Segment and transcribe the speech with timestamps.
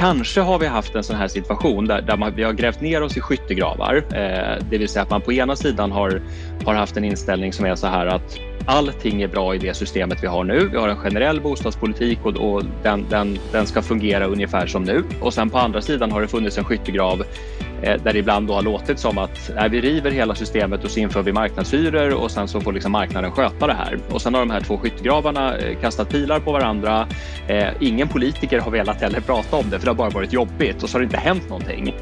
[0.00, 3.02] Kanske har vi haft en sån här situation där, där man, vi har grävt ner
[3.02, 3.96] oss i skyttegravar.
[3.96, 6.22] Eh, det vill säga att man på ena sidan har,
[6.64, 10.18] har haft en inställning som är så här att allting är bra i det systemet
[10.22, 10.68] vi har nu.
[10.72, 15.04] Vi har en generell bostadspolitik och, och den, den, den ska fungera ungefär som nu.
[15.20, 17.24] Och sen på andra sidan har det funnits en skyttegrav
[17.82, 20.90] Eh, där det ibland då har låtit som att nej, vi river hela systemet och
[20.90, 23.98] så inför vi marknadshyror och sen så får liksom marknaden sköta det här.
[24.10, 27.06] Och sen har de här två skyttegravarna eh, kastat pilar på varandra.
[27.46, 30.82] Eh, ingen politiker har velat heller prata om det för det har bara varit jobbigt
[30.82, 31.94] och så har det inte hänt någonting.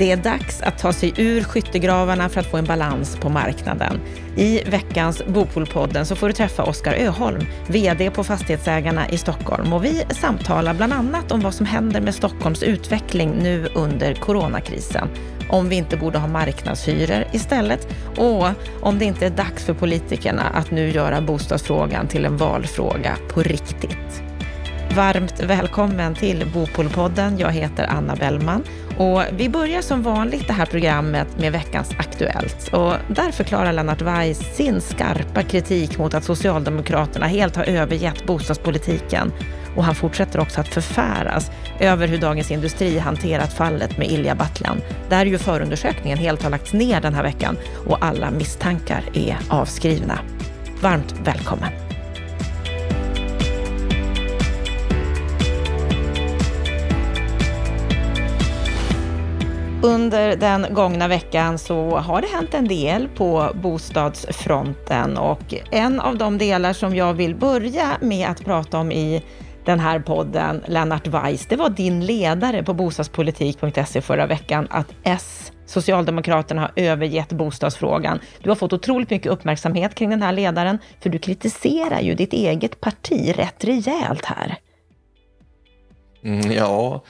[0.00, 4.00] Det är dags att ta sig ur skyttegravarna för att få en balans på marknaden.
[4.36, 9.72] I veckans Bopolpodden så får du träffa Oskar Öholm, VD på Fastighetsägarna i Stockholm.
[9.72, 15.08] Och vi samtalar bland annat om vad som händer med Stockholms utveckling nu under coronakrisen.
[15.50, 18.46] Om vi inte borde ha marknadshyror istället och
[18.80, 23.42] om det inte är dags för politikerna att nu göra bostadsfrågan till en valfråga på
[23.42, 24.29] riktigt.
[24.96, 27.38] Varmt välkommen till Bopolpodden.
[27.38, 28.64] Jag heter Anna Bellman
[28.98, 32.68] och vi börjar som vanligt det här programmet med veckans Aktuellt.
[32.72, 39.32] Och där förklarar Lennart Weiss sin skarpa kritik mot att Socialdemokraterna helt har övergett bostadspolitiken.
[39.76, 44.80] Och han fortsätter också att förfäras över hur Dagens Industri hanterat fallet med Ilja Batljan,
[45.08, 50.18] där ju förundersökningen helt har lagts ner den här veckan och alla misstankar är avskrivna.
[50.80, 51.89] Varmt välkommen!
[59.82, 66.18] Under den gångna veckan så har det hänt en del på bostadsfronten och en av
[66.18, 69.24] de delar som jag vill börja med att prata om i
[69.64, 75.52] den här podden, Lennart Weiss, det var din ledare på bostadspolitik.se förra veckan, att S,
[75.66, 78.20] Socialdemokraterna, har övergett bostadsfrågan.
[78.42, 82.32] Du har fått otroligt mycket uppmärksamhet kring den här ledaren, för du kritiserar ju ditt
[82.32, 84.56] eget parti rätt rejält här.
[86.24, 87.02] Mm, ja,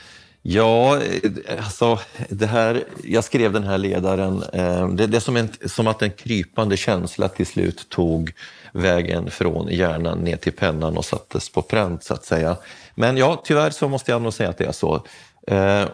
[0.43, 4.43] Ja, eh, alltså det här, jag skrev den här ledaren.
[4.53, 8.33] Eh, det, det är som, en, som att en krypande känsla till slut tog
[8.73, 12.57] vägen från hjärnan ner till pennan och sattes på pränt så att säga.
[12.95, 15.03] Men ja, tyvärr så måste jag nog säga att det är så.
[15.47, 15.85] Eh,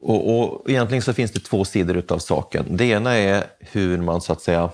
[0.00, 2.64] och, och egentligen så finns det två sidor av saken.
[2.76, 4.70] Det ena är hur man så att säga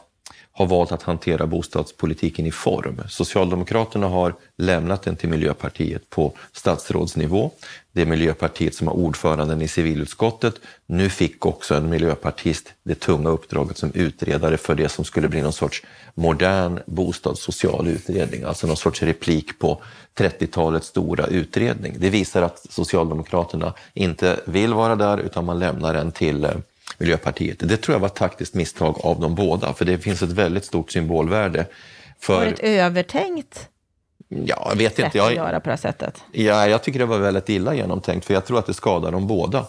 [0.57, 3.01] har valt att hantera bostadspolitiken i form.
[3.09, 7.51] Socialdemokraterna har lämnat den till Miljöpartiet på statsrådsnivå.
[7.93, 10.55] Det är Miljöpartiet som har ordföranden i civilutskottet.
[10.87, 15.43] Nu fick också en miljöpartist det tunga uppdraget som utredare för det som skulle bli
[15.43, 15.83] någon sorts
[16.15, 19.83] modern bostadssocial utredning, alltså någon sorts replik på
[20.19, 21.95] 30-talets stora utredning.
[21.99, 26.51] Det visar att Socialdemokraterna inte vill vara där utan man lämnar den till eh,
[26.99, 27.59] Miljöpartiet.
[27.59, 30.65] Det tror jag var ett taktiskt misstag av de båda, för det finns ett väldigt
[30.65, 31.67] stort symbolvärde.
[32.21, 32.35] För...
[32.35, 33.69] Var det ett övertänkt
[34.29, 35.19] Ja, jag vet inte.
[35.19, 36.25] Jag, göra på det här sättet?
[36.33, 39.27] Ja, jag tycker det var väldigt illa genomtänkt, för jag tror att det skadar dem
[39.27, 39.67] båda.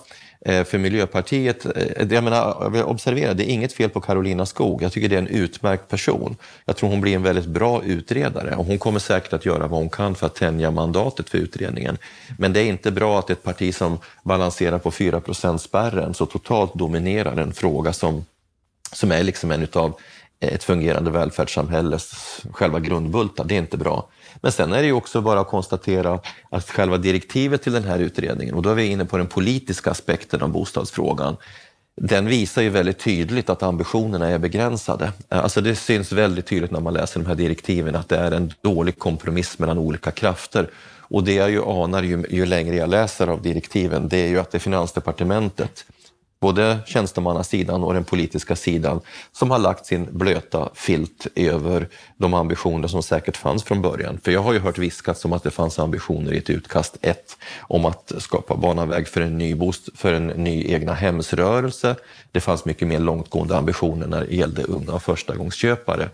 [0.47, 4.83] Eh, för Miljöpartiet, eh, jag menar, observera, det är inget fel på Carolina Skog.
[4.83, 6.35] Jag tycker det är en utmärkt person.
[6.65, 9.79] Jag tror hon blir en väldigt bra utredare och hon kommer säkert att göra vad
[9.79, 11.97] hon kan för att tänja mandatet för utredningen.
[12.37, 15.21] Men det är inte bra att ett parti som balanserar på 4
[15.57, 18.25] spärren så totalt dominerar en fråga som,
[18.91, 19.93] som är liksom en utav
[20.39, 22.11] eh, ett fungerande välfärdssamhälles
[22.51, 23.45] själva grundbultar.
[23.45, 24.09] Det är inte bra.
[24.41, 26.19] Men sen är det ju också bara att konstatera
[26.49, 29.91] att själva direktivet till den här utredningen, och då är vi inne på den politiska
[29.91, 31.37] aspekten av bostadsfrågan,
[32.01, 35.11] den visar ju väldigt tydligt att ambitionerna är begränsade.
[35.29, 38.53] Alltså det syns väldigt tydligt när man läser de här direktiven att det är en
[38.61, 40.69] dålig kompromiss mellan olika krafter.
[40.99, 44.39] Och det jag ju anar ju, ju längre jag läser av direktiven, det är ju
[44.39, 45.85] att det är Finansdepartementet
[46.39, 49.01] både tjänstemannasidan och den politiska sidan
[49.31, 54.19] som har lagt sin blöta filt över de ambitioner som säkert fanns från början.
[54.23, 57.37] För jag har ju hört viskat om att det fanns ambitioner i ett utkast 1
[57.61, 61.95] om att skapa bana för en ny, bost, för en ny egna hemsrörelse.
[62.31, 66.09] Det fanns mycket mer långtgående ambitioner när det gällde unga och förstagångsköpare.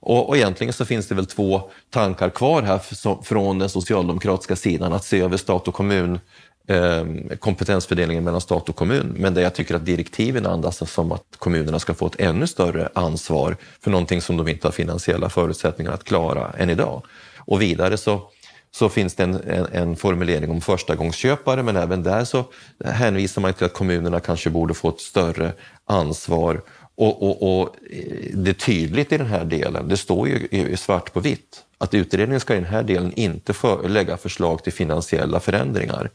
[0.00, 2.80] Och, och egentligen så finns det väl två tankar kvar här
[3.22, 6.20] från den socialdemokratiska sidan, att se över stat och kommun
[6.66, 9.14] Ehm, kompetensfördelningen mellan stat och kommun.
[9.18, 12.88] Men där jag tycker att direktiven andas som att kommunerna ska få ett ännu större
[12.94, 17.02] ansvar för någonting som de inte har finansiella förutsättningar att klara än idag.
[17.38, 18.22] Och vidare så,
[18.70, 22.44] så finns det en, en, en formulering om förstagångsköpare men även där så
[22.84, 25.52] hänvisar man till att kommunerna kanske borde få ett större
[25.84, 26.62] ansvar
[26.94, 31.12] och, och, och, eh, det är tydligt i den här delen, det står ju svart
[31.12, 35.40] på vitt, att utredningen ska i den här delen inte för, lägga förslag till finansiella
[35.40, 36.10] förändringar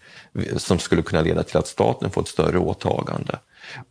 [0.58, 3.40] som skulle kunna leda till att staten får ett större åtagande.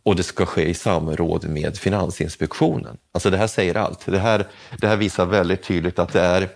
[0.03, 2.97] Och det ska ske i samråd med Finansinspektionen.
[3.11, 4.05] Alltså det här säger allt.
[4.05, 4.47] Det här,
[4.77, 6.49] det här visar väldigt tydligt att det är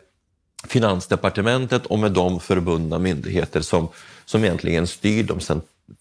[0.67, 3.87] Finansdepartementet och med de förbundna myndigheter som,
[4.25, 5.39] som egentligen styr de,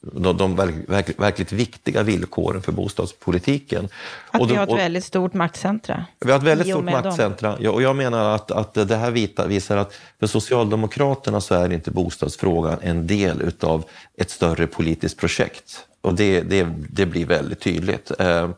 [0.00, 3.88] de, de verk, verkligt viktiga villkoren för bostadspolitiken.
[4.30, 6.04] Att vi har ett väldigt stort maktcentra.
[6.20, 7.56] Vi har ett väldigt stort maktcentra.
[7.60, 9.10] Ja, och jag menar att, att det här
[9.46, 13.84] visar att för Socialdemokraterna så är inte bostadsfrågan en del av
[14.16, 15.86] ett större politiskt projekt.
[16.00, 18.12] Och det, det, det blir väldigt tydligt.
[18.18, 18.48] Eh,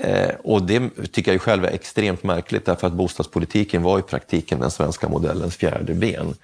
[0.00, 4.60] Eh, och det tycker jag själv är extremt märkligt därför att bostadspolitiken var i praktiken
[4.60, 6.34] den svenska modellens fjärde ben.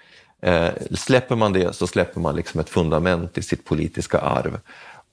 [0.45, 4.59] Eh, släpper man det så släpper man liksom ett fundament i sitt politiska arv.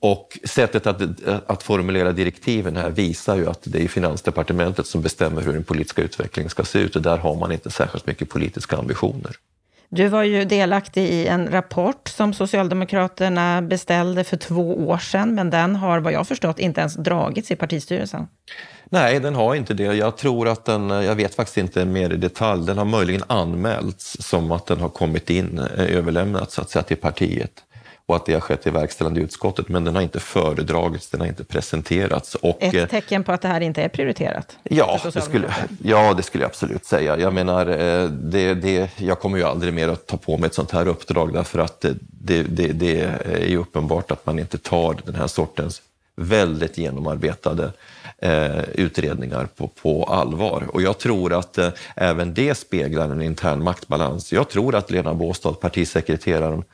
[0.00, 1.02] Och sättet att,
[1.46, 6.02] att formulera direktiven här visar ju att det är Finansdepartementet som bestämmer hur den politiska
[6.02, 9.32] utvecklingen ska se ut och där har man inte särskilt mycket politiska ambitioner.
[9.88, 15.50] Du var ju delaktig i en rapport som Socialdemokraterna beställde för två år sedan, men
[15.50, 18.26] den har vad jag förstått inte ens dragits i partistyrelsen.
[18.92, 19.84] Nej, den har inte det.
[19.84, 24.16] Jag tror att den, jag vet faktiskt inte mer i detalj, den har möjligen anmälts
[24.20, 27.50] som att den har kommit in, eh, överlämnats så att säga, till partiet
[28.06, 31.28] och att det har skett i verkställande utskottet, men den har inte föredragits, den har
[31.28, 32.34] inte presenterats.
[32.34, 34.56] Och, Ett eh, tecken på att det här inte är prioriterat?
[34.62, 37.18] Ja, det skulle, ja, det skulle jag absolut säga.
[37.18, 40.54] Jag menar, eh, det, det, jag kommer ju aldrig mer att ta på mig ett
[40.54, 44.96] sånt här uppdrag därför att det, det, det är ju uppenbart att man inte tar
[45.04, 45.82] den här sortens
[46.16, 47.72] väldigt genomarbetade
[48.22, 50.68] eh, utredningar på, på allvar.
[50.72, 54.32] Och jag tror att eh, även det speglar en intern maktbalans.
[54.32, 56.64] Jag tror att Lena Båstad, partisekreteraren,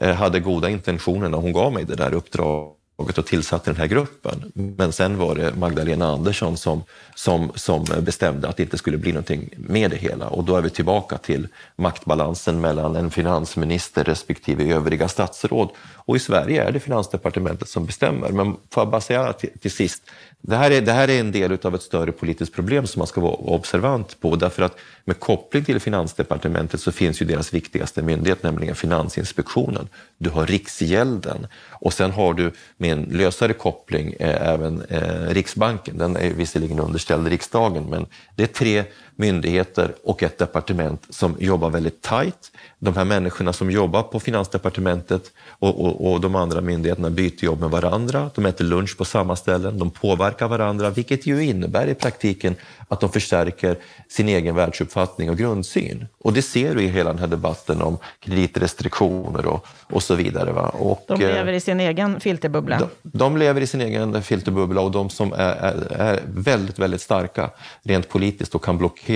[0.00, 3.86] Eh, hade goda intentioner när hon gav mig det där uppdraget och tillsatte den här
[3.86, 4.52] gruppen.
[4.54, 6.82] Men sen var det Magdalena Andersson som,
[7.14, 10.28] som, som bestämde att det inte skulle bli någonting med det hela.
[10.28, 15.68] Och då är vi tillbaka till maktbalansen mellan en finansminister respektive övriga statsråd.
[15.94, 18.28] Och i Sverige är det Finansdepartementet som bestämmer.
[18.28, 20.02] Men får jag bara säga till, till sist,
[20.48, 23.06] det här, är, det här är en del av ett större politiskt problem som man
[23.06, 24.36] ska vara observant på.
[24.36, 29.88] Därför att med koppling till Finansdepartementet så finns ju deras viktigaste myndighet, nämligen Finansinspektionen.
[30.18, 35.98] Du har Riksgälden och sen har du med en lösare koppling eh, även eh, Riksbanken.
[35.98, 38.06] Den är visserligen underställd riksdagen, men
[38.36, 38.84] det är tre
[39.18, 42.52] myndigheter och ett departement som jobbar väldigt tajt.
[42.78, 47.60] De här människorna som jobbar på Finansdepartementet och, och, och, de andra myndigheterna byter jobb
[47.60, 48.30] med varandra.
[48.34, 52.54] De äter lunch på samma ställen, de påverkar varandra, vilket ju innebär i praktiken
[52.88, 53.76] att de förstärker
[54.08, 56.06] sin egen världsuppfattning och grundsyn.
[56.18, 60.52] Och det ser du i hela den här debatten om kreditrestriktioner och, och så vidare.
[60.52, 60.68] Va?
[60.68, 62.78] Och, de lever i sin egen filterbubbla.
[62.78, 67.00] De, de lever i sin egen filterbubbla och de som är, är, är väldigt, väldigt
[67.00, 67.50] starka
[67.82, 69.07] rent politiskt och kan blockera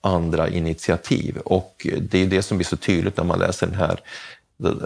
[0.00, 1.38] andra initiativ.
[1.38, 4.00] Och det är det som blir så tydligt när man läser den här,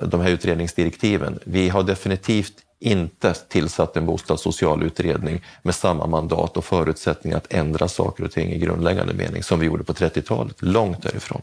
[0.06, 1.38] de här utredningsdirektiven.
[1.44, 7.88] Vi har definitivt inte tillsatt en bostadssocial utredning med samma mandat och förutsättningar att ändra
[7.88, 10.56] saker och ting i grundläggande mening som vi gjorde på 30-talet.
[10.58, 11.42] Långt därifrån.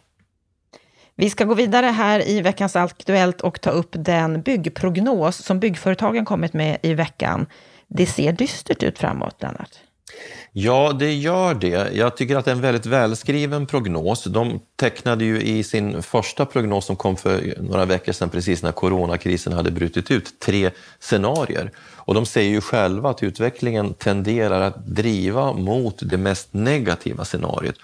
[1.15, 6.25] Vi ska gå vidare här i veckans Aktuellt och ta upp den byggprognos som byggföretagen
[6.25, 7.45] kommit med i veckan.
[7.87, 9.71] Det ser dystert ut framåt, Lennart.
[10.59, 11.91] Ja, det gör det.
[11.93, 14.23] Jag tycker att det är en väldigt välskriven prognos.
[14.23, 18.71] De tecknade ju i sin första prognos som kom för några veckor sedan, precis när
[18.71, 21.71] coronakrisen hade brutit ut, tre scenarier.
[21.95, 27.75] Och de säger ju själva att utvecklingen tenderar att driva mot det mest negativa scenariot.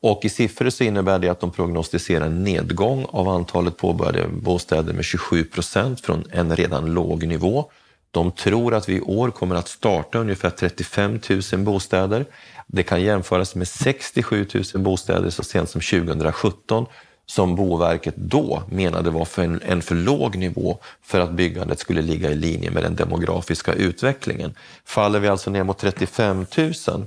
[0.00, 4.92] Och i siffror så innebär det att de prognostiserar en nedgång av antalet påbörjade bostäder
[4.92, 7.70] med 27 procent från en redan låg nivå.
[8.10, 11.20] De tror att vi i år kommer att starta ungefär 35
[11.52, 12.26] 000 bostäder.
[12.66, 16.86] Det kan jämföras med 67 000 bostäder så sent som 2017
[17.26, 22.02] som Boverket då menade var för en, en, för låg nivå för att byggandet skulle
[22.02, 24.54] ligga i linje med den demografiska utvecklingen.
[24.84, 27.06] Faller vi alltså ner mot 35 000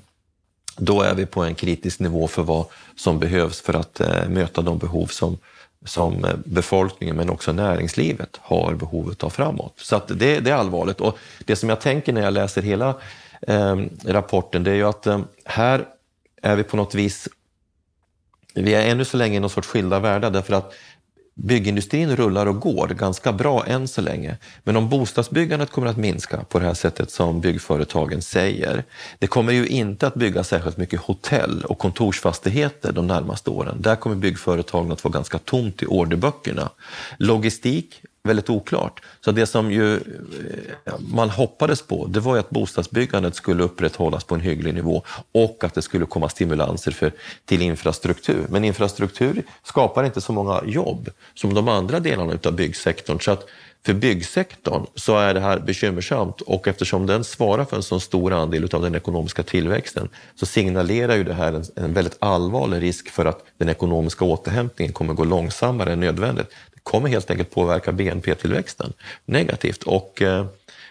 [0.77, 4.61] då är vi på en kritisk nivå för vad som behövs för att eh, möta
[4.61, 5.37] de behov som,
[5.85, 9.73] som eh, befolkningen men också näringslivet har behovet av framåt.
[9.77, 11.01] Så det, det, är allvarligt.
[11.01, 12.95] Och det som jag tänker när jag läser hela
[13.41, 13.75] eh,
[14.05, 15.85] rapporten det är ju att eh, här
[16.41, 17.29] är vi på något vis
[18.55, 20.73] vi är ännu så länge i någon sorts skilda världar därför att
[21.35, 24.37] byggindustrin rullar och går ganska bra än så länge.
[24.63, 28.83] Men om bostadsbyggandet kommer att minska på det här sättet som byggföretagen säger,
[29.19, 33.81] det kommer ju inte att byggas särskilt mycket hotell och kontorsfastigheter de närmaste åren.
[33.81, 36.69] Där kommer byggföretagen att få ganska tomt i orderböckerna.
[37.17, 39.01] Logistik väldigt oklart.
[39.21, 44.23] Så det som ju eh, man hoppades på, det var ju att bostadsbyggandet skulle upprätthållas
[44.23, 47.11] på en hygglig nivå och att det skulle komma stimulanser för,
[47.45, 48.45] till infrastruktur.
[48.49, 53.19] Men infrastruktur skapar inte så många jobb som de andra delarna av byggsektorn.
[53.19, 53.45] Så att
[53.85, 58.33] för byggsektorn så är det här bekymmersamt och eftersom den svarar för en så stor
[58.33, 63.09] andel av den ekonomiska tillväxten så signalerar ju det här en, en väldigt allvarlig risk
[63.09, 66.47] för att den ekonomiska återhämtningen kommer gå långsammare än nödvändigt.
[66.83, 68.93] Kommer helt enkelt påverka BNP-tillväxten
[69.25, 69.83] negativt.
[69.83, 70.45] Och, eh,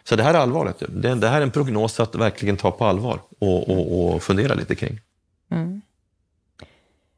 [0.04, 0.82] så det här är allvarligt.
[0.88, 4.54] Det, det här är en prognos att verkligen ta på allvar och, och, och fundera
[4.54, 5.00] lite kring.
[5.50, 5.82] Mm.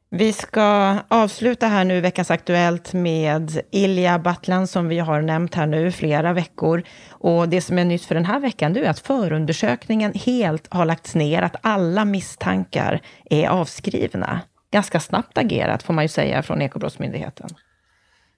[0.09, 5.65] Vi ska avsluta här nu veckans Aktuellt med Ilja Battlan som vi har nämnt här
[5.67, 6.83] nu flera veckor.
[7.09, 10.85] Och det som är nytt för den här veckan det är att förundersökningen helt har
[10.85, 14.41] lagts ner, att alla misstankar är avskrivna.
[14.71, 17.49] Ganska snabbt agerat får man ju säga från Ekobrottsmyndigheten.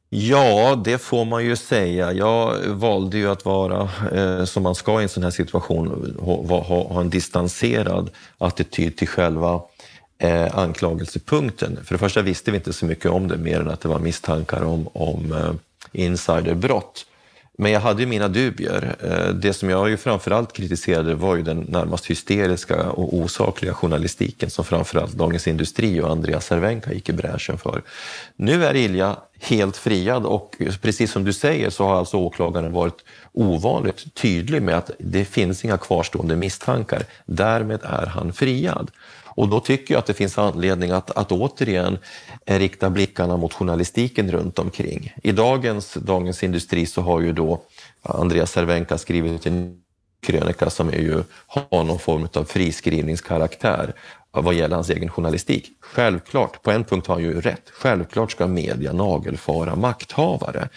[0.09, 2.13] Ja, det får man ju säga.
[2.13, 6.61] Jag valde ju att vara, eh, som man ska i en sån här situation, ha,
[6.61, 9.61] ha, ha en distanserad attityd till själva
[10.17, 11.79] eh, anklagelsepunkten.
[11.85, 13.99] För det första visste vi inte så mycket om det mer än att det var
[13.99, 15.51] misstankar om, om eh,
[15.91, 17.05] insiderbrott.
[17.59, 18.95] Men jag hade ju mina dubier.
[19.03, 24.49] Eh, det som jag ju framförallt kritiserade var ju den närmast hysteriska och osakliga journalistiken
[24.49, 27.81] som framförallt Dagens Industri och Andreas Cervenka gick i bräschen för.
[28.35, 33.03] Nu är Ilja helt friad och precis som du säger så har alltså åklagaren varit
[33.33, 37.03] ovanligt tydlig med att det finns inga kvarstående misstankar.
[37.25, 38.91] Därmed är han friad.
[39.38, 41.98] Och då tycker jag att det finns anledning att, att återigen
[42.46, 45.13] eh, rikta blickarna mot journalistiken runt omkring.
[45.24, 47.62] I dagens Dagens Industri så har ju då
[48.01, 49.82] Andreas Cervenka skrivit en
[50.21, 53.93] krönika som är ju, har någon form av friskrivningskaraktär
[54.41, 55.71] vad gäller hans egen journalistik.
[55.79, 60.69] Självklart, på en punkt har han ju rätt, självklart ska media nagelfara makthavare.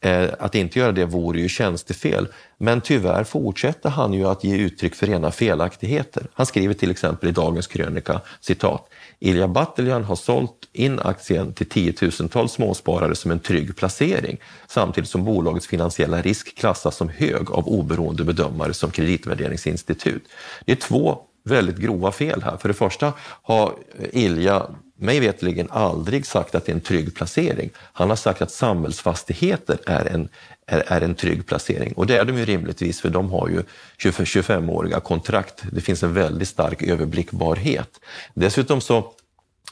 [0.00, 2.28] Eh, att inte göra det vore ju tjänstefel.
[2.58, 6.26] Men tyvärr fortsätter han ju att ge uttryck för rena felaktigheter.
[6.34, 8.88] Han skriver till exempel i dagens krönika, citat,
[9.20, 15.24] Ilja Batljan har sålt in aktien till tiotusentals småsparare som en trygg placering samtidigt som
[15.24, 20.22] bolagets finansiella risk klassas som hög av oberoende bedömare som kreditvärderingsinstitut.
[20.64, 22.56] Det är två väldigt grova fel här.
[22.56, 23.12] För det första
[23.42, 23.74] har
[24.12, 24.66] Ilja
[24.98, 27.70] mig vetligen aldrig sagt att det är en trygg placering.
[27.92, 30.28] Han har sagt att samhällsfastigheter är en,
[30.66, 31.92] är, är en trygg placering.
[31.92, 33.62] Och det är de ju rimligtvis för de har ju
[33.98, 35.62] 25-åriga kontrakt.
[35.72, 38.00] Det finns en väldigt stark överblickbarhet.
[38.34, 38.96] Dessutom så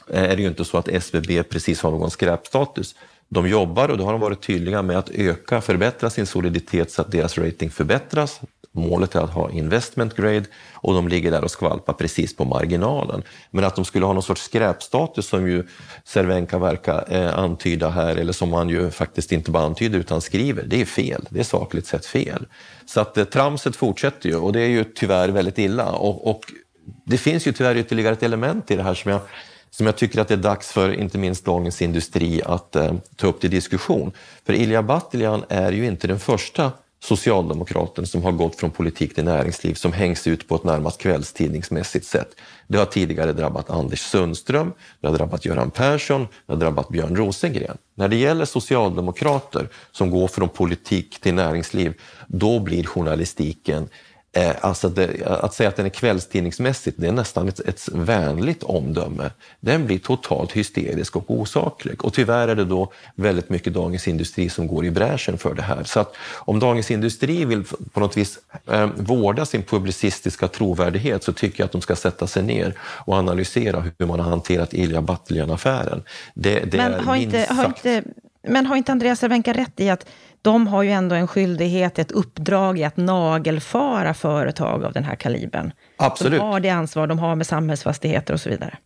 [0.09, 2.95] eh, är det ju inte så att SBB precis har någon skräpstatus.
[3.29, 7.01] De jobbar och då har de varit tydliga med att öka, förbättra sin soliditet så
[7.01, 8.41] att deras rating förbättras.
[8.71, 13.23] Målet är att ha investment grade och de ligger där och skvalpar precis på marginalen.
[13.51, 15.67] Men att de skulle ha någon sorts skräpstatus som ju
[16.03, 20.63] Cervenka verkar eh, antyda här, eller som han ju faktiskt inte bara antyder utan skriver,
[20.63, 21.27] det är fel.
[21.29, 22.45] Det är sakligt sett fel.
[22.85, 25.91] Så att eh, tramset fortsätter ju och det är ju tyvärr väldigt illa.
[25.91, 26.41] Och, och
[27.05, 29.21] det finns ju tyvärr ytterligare ett element i det här som jag
[29.77, 33.27] som jag tycker att det är dags för inte minst Dagens Industri att eh, ta
[33.27, 34.11] upp till diskussion.
[34.45, 39.23] För Ilja Batljan är ju inte den första socialdemokraten som har gått från politik till
[39.23, 42.35] näringsliv som hängs ut på ett närmast kvällstidningsmässigt sätt.
[42.67, 47.15] Det har tidigare drabbat Anders Sundström, det har drabbat Göran Persson, det har drabbat Björn
[47.15, 47.77] Rosengren.
[47.95, 51.93] När det gäller socialdemokrater som går från politik till näringsliv,
[52.27, 53.89] då blir journalistiken
[54.61, 59.31] alltså det, att säga att den är kvällstidningsmässigt, det är nästan ett, ett vänligt omdöme.
[59.59, 62.05] Den blir totalt hysterisk och osaklig.
[62.05, 65.61] Och tyvärr är det då väldigt mycket Dagens Industri som går i bräschen för det
[65.61, 65.83] här.
[65.83, 67.63] Så att om Dagens Industri vill
[67.93, 68.39] på något vis
[68.71, 73.13] eh, vårda sin publicistiska trovärdighet så tycker jag att de ska sätta sig ner och
[73.13, 76.03] analysera hur man har hanterat Ilja Batljan-affären.
[76.33, 78.03] Det, det Men har inte, har inte,
[78.47, 80.05] men har inte Andreas Cervenka rätt i att
[80.45, 85.15] de har ju ändå en skyldighet, ett uppdrag i att nagelfara företag av den här
[85.15, 85.71] kalibern.
[85.97, 86.39] Absolut.
[86.39, 88.77] De har det ansvar de har med samhällsfastigheter och så vidare.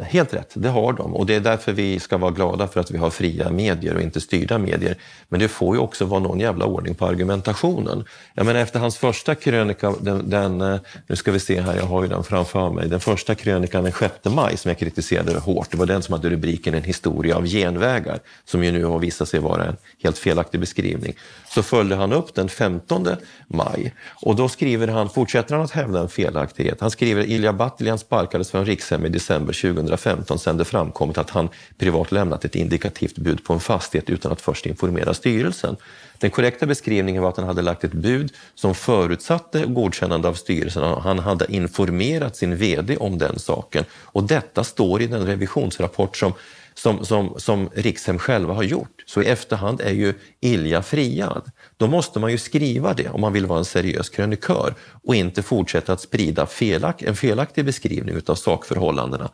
[0.00, 1.14] Helt rätt, det har de.
[1.14, 4.02] Och det är därför vi ska vara glada för att vi har fria medier och
[4.02, 4.96] inte styrda medier.
[5.28, 8.04] Men det får ju också vara någon jävla ordning på argumentationen.
[8.34, 11.84] Jag menar efter hans första krönika, den, den, eh, nu ska vi se här, jag
[11.84, 15.70] har ju den framför mig, den första krönikan den 6 maj som jag kritiserade hårt,
[15.70, 19.28] det var den som hade rubriken En historia av genvägar, som ju nu har visat
[19.28, 21.14] sig vara en helt felaktig beskrivning.
[21.48, 23.08] Så följde han upp den 15
[23.46, 26.80] maj och då skriver han, fortsätter han att hävda en felaktighet.
[26.80, 31.48] Han skriver Ilja Batljan sparkades från Rikshem i december 2015 sen det framkommit att han
[31.78, 35.76] privat lämnat ett indikativt bud på en fastighet utan att först informera styrelsen.
[36.18, 40.82] Den korrekta beskrivningen var att han hade lagt ett bud som förutsatte godkännande av styrelsen.
[40.82, 46.32] Han hade informerat sin VD om den saken och detta står i den revisionsrapport som
[46.74, 49.04] som, som, som Rikshem själva har gjort.
[49.06, 51.50] Så i efterhand är ju Ilja friad.
[51.76, 55.42] Då måste man ju skriva det om man vill vara en seriös krönikör och inte
[55.42, 59.30] fortsätta att sprida felak, en felaktig beskrivning av sakförhållandena.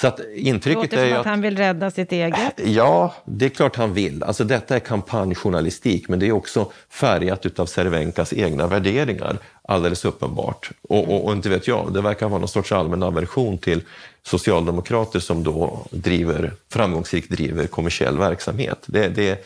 [0.00, 2.52] Så att intrycket Låter är som att, att han vill rädda sitt eget.
[2.64, 4.22] Ja, det är klart han vill.
[4.22, 10.70] Alltså detta är kampanjjournalistik, men det är också färgat av Cervenkas egna värderingar, alldeles uppenbart.
[10.82, 13.82] Och, och, och, inte vet jag, det verkar vara någon sorts allmän aversion till
[14.22, 18.78] socialdemokrater som då driver, framgångsrikt driver kommersiell verksamhet.
[18.86, 19.44] Det, det,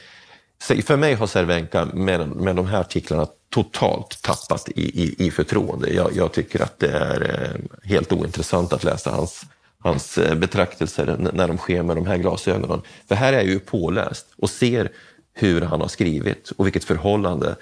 [0.85, 5.93] för mig har Cervenka med, med de här artiklarna totalt tappat i, i, i förtroende.
[5.93, 9.45] Jag, jag, tycker att det är eh, helt ointressant att läsa hans
[9.83, 12.83] hans eh, betraktelser när de sker med de här glasögonen.
[13.09, 14.91] För här är jag ju påläst och ser
[15.35, 17.57] hur han har skrivit och vilket förhållande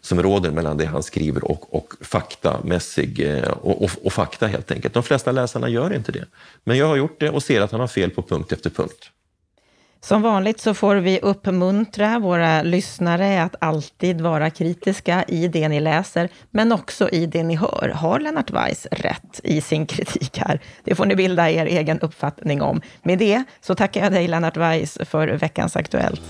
[0.00, 4.70] som råder mellan det han skriver och, och faktamässig eh, och, och, och fakta helt
[4.70, 4.94] enkelt.
[4.94, 6.24] De flesta läsarna gör inte det.
[6.64, 9.10] Men jag har gjort det och ser att han har fel på punkt efter punkt.
[10.06, 15.80] Som vanligt så får vi uppmuntra våra lyssnare att alltid vara kritiska i det ni
[15.80, 17.92] läser, men också i det ni hör.
[17.94, 20.60] Har Lennart Weiss rätt i sin kritik här?
[20.84, 22.80] Det får ni bilda er egen uppfattning om.
[23.02, 26.22] Med det så tackar jag dig, Lennart Weiss, för veckans Aktuellt.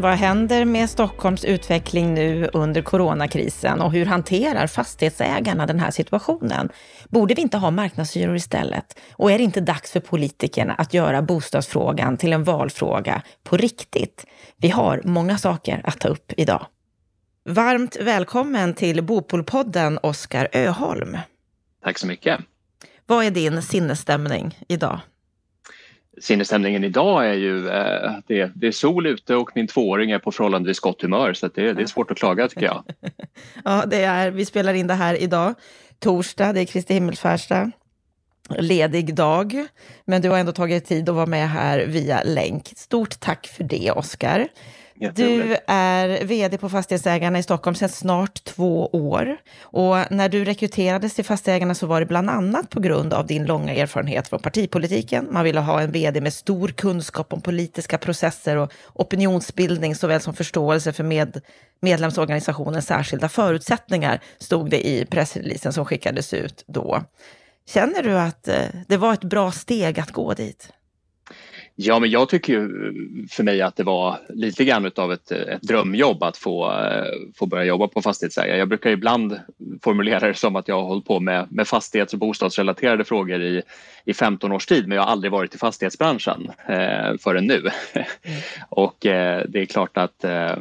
[0.00, 6.68] Vad händer med Stockholms utveckling nu under coronakrisen och hur hanterar fastighetsägarna den här situationen?
[7.08, 8.98] Borde vi inte ha marknadshyror istället?
[9.12, 14.26] Och är det inte dags för politikerna att göra bostadsfrågan till en valfråga på riktigt?
[14.56, 16.66] Vi har många saker att ta upp idag.
[17.48, 21.18] Varmt välkommen till Bopolpodden, Oskar Öholm.
[21.84, 22.40] Tack så mycket.
[23.06, 25.00] Vad är din sinnesstämning idag?
[26.20, 30.32] Sinnesstämningen idag är ju eh, det, det är sol ute och min tvååring är på
[30.32, 32.84] förhållandevis gott humör så det, det, är svårt att klaga tycker jag.
[33.64, 35.54] ja, det är, vi spelar in det här idag,
[35.98, 37.70] torsdag, det är Kristi himmelsfärdsdag,
[38.58, 39.66] ledig dag,
[40.04, 42.72] men du har ändå tagit tid att vara med här via länk.
[42.76, 44.48] Stort tack för det, Oskar.
[44.98, 49.36] Du är vd på Fastighetsägarna i Stockholm sedan snart två år.
[49.60, 53.46] Och när du rekryterades till Fastighetsägarna så var det bland annat på grund av din
[53.46, 55.28] långa erfarenhet från partipolitiken.
[55.30, 60.34] Man ville ha en vd med stor kunskap om politiska processer och opinionsbildning såväl som
[60.34, 61.40] förståelse för med,
[61.80, 67.02] medlemsorganisationens särskilda förutsättningar, stod det i pressreleasen som skickades ut då.
[67.68, 70.72] Känner du att eh, det var ett bra steg att gå dit?
[71.78, 72.68] Ja, men jag tycker ju
[73.30, 77.46] för mig att det var lite grann av ett, ett drömjobb att få, eh, få
[77.46, 78.58] börja jobba på fastighetsägare.
[78.58, 79.40] Jag brukar ibland
[79.82, 83.62] formulera det som att jag har hållit på med, med fastighets och bostadsrelaterade frågor i,
[84.04, 87.70] i 15 års tid men jag har aldrig varit i fastighetsbranschen eh, förrän nu.
[88.68, 90.56] Och eh, det är klart att eh,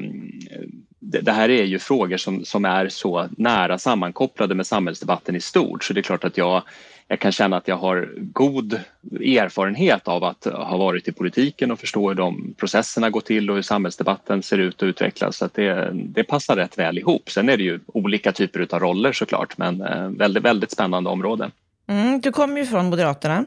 [1.00, 5.42] det, det här är ju frågor som, som är så nära sammankopplade med samhällsdebatten i
[5.42, 6.64] stort så det är klart att jag
[7.08, 8.80] jag kan känna att jag har god
[9.20, 13.56] erfarenhet av att ha varit i politiken och förstå hur de processerna går till och
[13.56, 15.38] hur samhällsdebatten ser ut och utvecklas.
[15.38, 17.30] Så att det, det passar rätt väl ihop.
[17.30, 21.52] Sen är det ju olika typer av roller såklart, men eh, väldigt, väldigt spännande område.
[21.88, 23.46] Mm, du kommer ju från Moderaterna.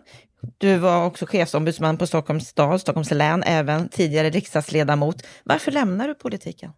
[0.59, 5.27] Du var också chefsombudsman på Stockholms stad, Stockholms län, även tidigare riksdagsledamot.
[5.45, 6.71] Varför lämnar du politiken?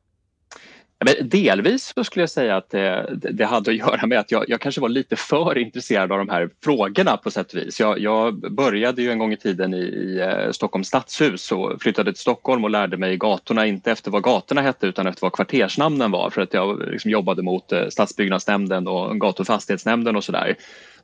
[1.04, 2.80] Men delvis så skulle jag säga att eh,
[3.12, 6.18] det, det hade att göra med att jag, jag, kanske var lite för intresserad av
[6.18, 7.80] de här frågorna på sätt och vis.
[7.80, 12.12] Jag, jag började ju en gång i tiden i, i eh, Stockholms stadshus och flyttade
[12.12, 16.10] till Stockholm och lärde mig gatorna, inte efter vad gatorna hette utan efter vad kvartersnamnen
[16.10, 20.54] var för att jag liksom jobbade mot eh, stadsbyggnadsnämnden och gatu och fastighetsnämnden och sådär.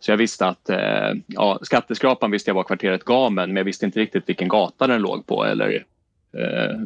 [0.00, 0.70] Så jag visste att
[1.26, 5.02] ja, skatteskrapan visste jag var kvarteret Gamen men jag visste inte riktigt vilken gata den
[5.02, 5.84] låg på eller
[6.34, 6.80] Eh,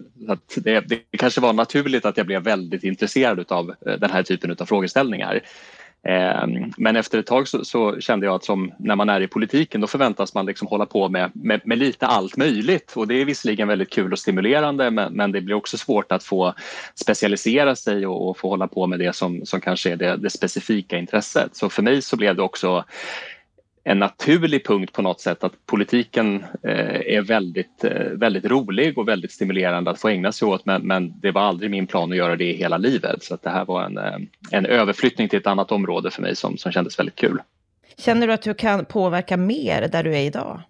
[0.55, 4.57] det, det, kanske var naturligt att jag blev väldigt intresserad av eh, den här typen
[4.61, 5.41] av frågeställningar.
[6.09, 9.29] Eh, men efter ett tag så, så, kände jag att som när man är i
[9.29, 13.15] politiken då förväntas man liksom hålla på med, med, med lite allt möjligt och det
[13.15, 16.55] är visserligen väldigt kul och stimulerande men, men det blir också svårt att få
[16.95, 20.31] specialisera sig och, och, få hålla på med det som, som kanske är det, det
[20.31, 21.57] specifika intresset.
[21.57, 22.85] Så för mig så blev det också
[23.85, 29.09] en naturlig punkt på något sätt att politiken eh, är väldigt, eh, väldigt rolig och
[29.09, 32.17] väldigt stimulerande att få ägna sig åt men, men det var aldrig min plan att
[32.17, 34.19] göra det hela livet så att det här var en, eh,
[34.51, 37.43] en överflyttning till ett annat område för mig som, som kändes väldigt kul.
[37.97, 40.63] Känner du att du kan påverka mer där du är idag?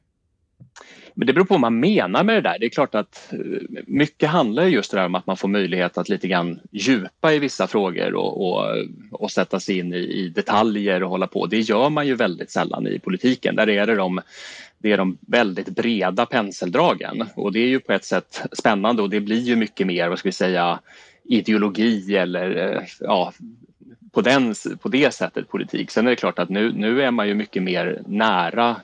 [1.15, 2.57] Men det beror på vad man menar med det där.
[2.61, 3.39] Det är klart att eh,
[3.87, 7.67] mycket handlar just det om att man får möjlighet att lite grann djupa i vissa
[7.67, 8.77] frågor och, och,
[9.11, 11.47] och sätta sig in i, i, detaljer och hålla på.
[11.47, 13.57] Det gör man ju väldigt sällan i politiken.
[13.57, 14.21] Där är det de,
[14.79, 19.11] det är de väldigt breda penseldragen och det är ju på ett sätt spännande och
[19.11, 20.81] det blir ju mycket mer, vad ska vi säga,
[21.25, 23.33] ideologi eller eh, ja,
[24.13, 25.91] på, den, på det sättet politik.
[25.91, 28.77] Sen är det klart att nu, nu är man ju mycket mer nära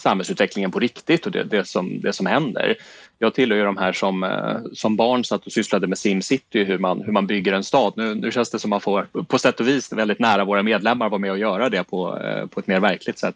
[0.00, 2.76] samhällsutvecklingen på riktigt och det, det, som, det som händer.
[3.18, 6.78] Jag tillhör ju de här som, eh, som barn satt och sysslade med SimCity, hur
[6.78, 7.92] man, hur man bygger en stad.
[7.96, 11.08] Nu, nu känns det som man får på sätt och vis väldigt nära våra medlemmar
[11.08, 13.34] vara med och göra det på, eh, på ett mer verkligt sätt.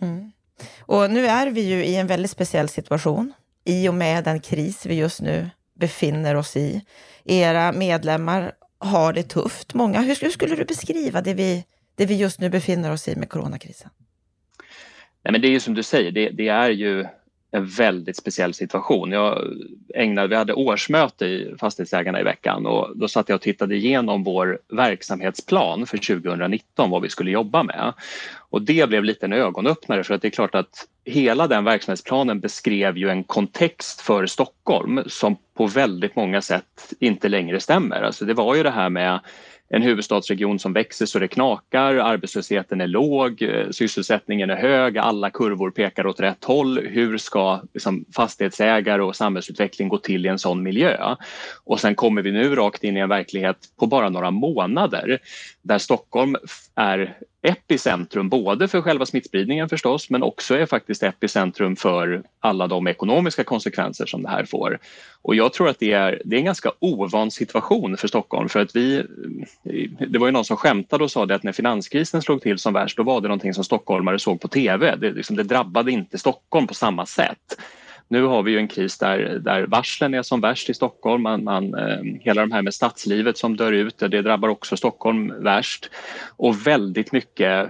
[0.00, 0.32] Mm.
[0.80, 3.32] Och nu är vi ju i en väldigt speciell situation
[3.64, 6.84] i och med den kris vi just nu befinner oss i.
[7.24, 10.00] Era medlemmar har det tufft, många.
[10.00, 13.28] Hur, hur skulle du beskriva det vi, det vi just nu befinner oss i med
[13.28, 13.90] coronakrisen?
[15.26, 17.04] Nej, men det är ju som du säger, det, det är ju
[17.50, 19.12] en väldigt speciell situation.
[19.12, 19.44] Jag
[19.94, 24.24] ägnade, vi hade årsmöte i Fastighetsägarna i veckan och då satt jag och tittade igenom
[24.24, 27.92] vår verksamhetsplan för 2019, vad vi skulle jobba med.
[28.36, 32.40] Och det blev lite en ögonöppnare för att det är klart att hela den verksamhetsplanen
[32.40, 38.02] beskrev ju en kontext för Stockholm som på väldigt många sätt inte längre stämmer.
[38.02, 39.20] Alltså det var ju det här med
[39.68, 45.30] en huvudstadsregion som växer så det knakar, arbetslösheten är låg, eh, sysselsättningen är hög, alla
[45.30, 46.86] kurvor pekar åt rätt håll.
[46.86, 51.16] Hur ska liksom, fastighetsägare och samhällsutveckling gå till i en sån miljö?
[51.64, 55.18] Och sen kommer vi nu rakt in i en verklighet på bara några månader
[55.62, 56.36] där Stockholm
[56.74, 62.86] är epicentrum både för själva smittspridningen förstås men också är faktiskt epicentrum för alla de
[62.86, 64.78] ekonomiska konsekvenser som det här får.
[65.22, 68.60] Och jag tror att det är, det är en ganska ovan situation för Stockholm för
[68.60, 69.04] att vi,
[70.08, 72.72] det var ju någon som skämtade och sa det att när finanskrisen slog till som
[72.72, 74.96] värst då var det någonting som stockholmare såg på TV.
[74.96, 77.56] Det, liksom, det drabbade inte Stockholm på samma sätt.
[78.08, 81.22] Nu har vi ju en kris där, där varslen är som värst i Stockholm.
[81.22, 85.42] Man, man, eh, hela de här med stadslivet som dör ut, det drabbar också Stockholm
[85.42, 85.90] värst.
[86.36, 87.68] Och väldigt mycket,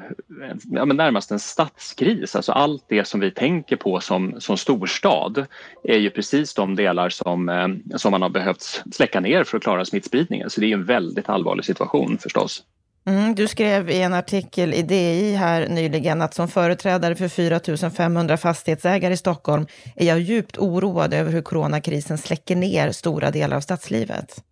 [0.71, 2.37] ja, men närmast en stadskris.
[2.37, 5.47] Alltså allt det som vi tänker på som, som storstad
[5.85, 9.63] är ju precis de delar som, eh, som man har behövt släcka ner för att
[9.63, 10.51] klara smittspridningen.
[10.51, 12.63] Så det är en väldigt allvarlig situation förstås.
[13.07, 17.91] Mm, du skrev i en artikel i DI här nyligen att som företrädare för 4
[17.91, 19.67] 500 fastighetsägare i Stockholm
[19.97, 24.43] är jag djupt oroad över hur coronakrisen släcker ner stora delar av stadslivet.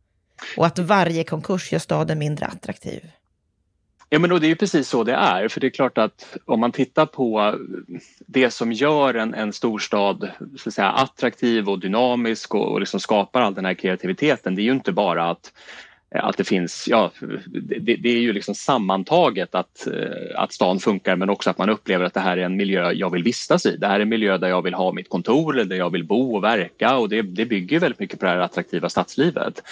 [0.56, 3.10] Och att varje konkurs gör staden mindre attraktiv.
[4.08, 6.60] Ja men det är ju precis så det är för det är klart att om
[6.60, 7.54] man tittar på
[8.26, 13.00] det som gör en, en storstad så att säga, attraktiv och dynamisk och, och liksom
[13.00, 15.52] skapar all den här kreativiteten det är ju inte bara att
[16.14, 17.10] Eh, att det finns, ja,
[17.46, 21.70] det, det, är ju liksom sammantaget att, eh, att stan funkar men också att man
[21.70, 23.76] upplever att det här är en miljö jag vill vistas i.
[23.76, 26.04] Det här är en miljö där jag vill ha mitt kontor eller där jag vill
[26.04, 29.62] bo och verka och det, det bygger väldigt mycket på det här attraktiva stadslivet.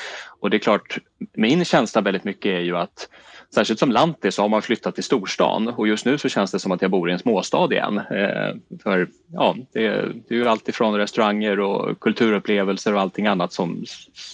[0.40, 0.98] Och det är klart,
[1.32, 3.08] min känsla väldigt mycket är ju att
[3.54, 6.58] Särskilt som lantis så har man flyttat till storstan och just nu så känns det
[6.58, 7.98] som att jag bor i en småstad igen.
[7.98, 9.88] Eh, för ja, det,
[10.28, 13.84] det är ju alltifrån restauranger och kulturupplevelser och allting annat som,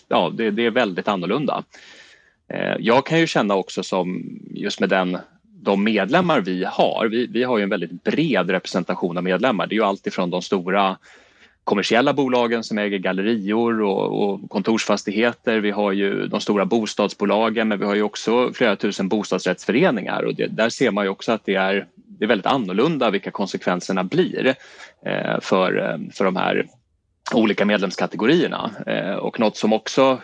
[0.09, 1.65] ja, det, det är väldigt annorlunda.
[2.49, 5.19] Eh, jag kan ju känna också som just med den
[5.63, 9.67] de medlemmar vi har, vi, vi har ju en väldigt bred representation av medlemmar.
[9.67, 10.97] Det är ju alltifrån de stora
[11.65, 15.61] kommersiella bolagen som äger gallerior och, och, kontorsfastigheter.
[15.61, 20.35] Vi har ju de stora bostadsbolagen men vi har ju också flera tusen bostadsrättsföreningar och
[20.35, 24.05] det, där ser man ju också att det är, det är väldigt annorlunda vilka konsekvenserna
[24.05, 24.55] blir
[25.07, 26.67] eh, för, eh, för de här
[27.35, 28.71] olika medlemskategorierna.
[28.87, 30.19] Eh, och något som också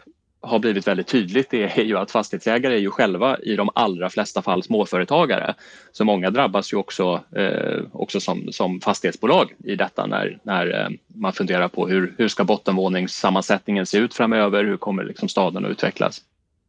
[0.44, 4.10] har blivit väldigt tydligt det är ju att fastighetsägare är ju själva i de allra
[4.10, 5.54] flesta fall småföretagare.
[5.92, 10.88] Så många drabbas ju också, eh, också som, som fastighetsbolag i detta när, när eh,
[11.06, 14.64] man funderar på hur, hur ska bottenvåningssammansättningen se ut framöver?
[14.64, 16.22] Hur kommer liksom staden att utvecklas?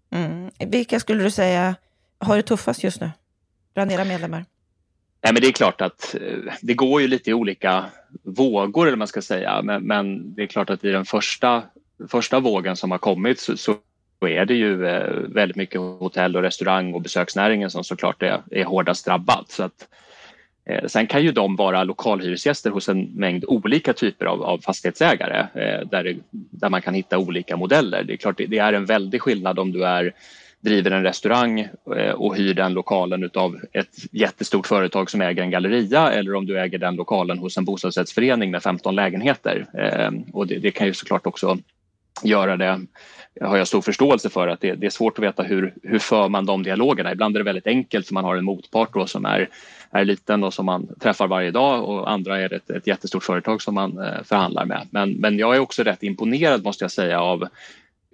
[0.10, 0.50] Mm.
[0.60, 1.76] Vilka skulle du säga
[2.18, 3.12] har det tuffast just nu
[3.74, 4.46] bland era medlemmar?
[5.24, 7.86] Nej, men det är klart att eh, det går ju lite i olika
[8.24, 11.64] vågor eller man ska säga men, men det är klart att i den första
[12.08, 13.76] första vågen som har kommit så, så
[14.20, 18.64] är det ju eh, väldigt mycket hotell och restaurang och besöksnäringen som såklart är, är
[18.64, 19.52] hårdast drabbat.
[19.52, 19.88] Så att,
[20.66, 25.40] eh, sen kan ju de vara lokalhyresgäster hos en mängd olika typer av, av fastighetsägare
[25.40, 28.04] eh, där, det, där man kan hitta olika modeller.
[28.04, 30.14] Det är klart det, det är en väldig skillnad om du är
[30.66, 31.60] driver en restaurang
[31.98, 36.46] eh, och hyr den lokalen av ett jättestort företag som äger en galleria eller om
[36.46, 39.66] du äger den lokalen hos en bostadsrättsförening med 15 lägenheter.
[39.74, 41.58] Eh, och det, det kan ju såklart också
[42.24, 42.86] göra det
[43.42, 46.30] har jag stor förståelse för att det, det, är svårt att veta hur, hur för
[46.30, 47.12] man de dialogerna.
[47.12, 49.50] Ibland är det väldigt enkelt för man har en motpart då som är,
[49.92, 53.62] är liten och som man träffar varje dag och andra är ett, ett jättestort företag
[53.62, 54.88] som man eh, förhandlar med.
[54.92, 57.48] Men, men jag är också rätt imponerad måste jag säga av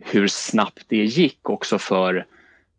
[0.01, 2.25] hur snabbt det gick också för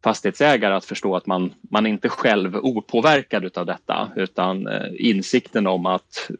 [0.05, 5.87] fastighetsägare att förstå att man, man inte själv opåverkad utav detta utan eh, insikten om
[5.87, 6.31] att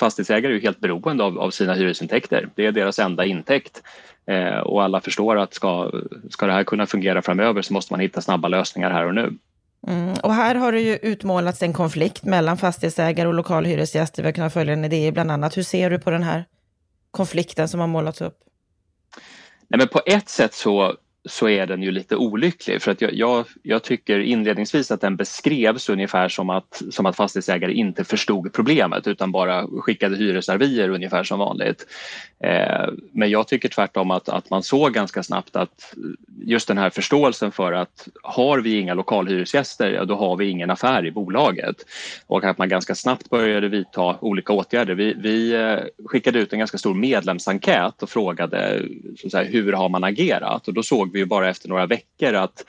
[0.00, 2.48] fastighetsägare är helt beroende av, av sina hyresintäkter.
[2.54, 3.82] Det är deras enda intäkt.
[4.26, 5.90] Eh, och alla förstår att ska,
[6.30, 9.38] ska det här kunna fungera framöver så måste man hitta snabba lösningar här och nu.
[9.86, 10.14] Mm.
[10.22, 14.22] Och här har det ju utmålats en konflikt mellan fastighetsägare och lokalhyresgäster.
[14.22, 15.56] Vi har kunnat följa den i bland annat.
[15.56, 16.44] Hur ser du på den här
[17.10, 18.38] konflikten som har målats upp?
[19.68, 20.96] Nej, men på ett sätt så
[21.28, 25.16] så är den ju lite olycklig för att jag, jag, jag, tycker inledningsvis att den
[25.16, 31.24] beskrevs ungefär som att, som att fastighetsägare inte förstod problemet utan bara skickade hyresavier ungefär
[31.24, 31.86] som vanligt.
[32.44, 35.94] Eh, men jag tycker tvärtom att, att man såg ganska snabbt att
[36.44, 40.70] just den här förståelsen för att har vi inga lokalhyresgäster, ja, då har vi ingen
[40.70, 41.76] affär i bolaget.
[42.26, 44.94] Och att man ganska snabbt började vidta olika åtgärder.
[44.94, 48.82] Vi, vi eh, skickade ut en ganska stor medlemsenkät och frågade
[49.18, 52.34] så säga, hur har man agerat och då såg vi ju bara efter några veckor
[52.34, 52.64] att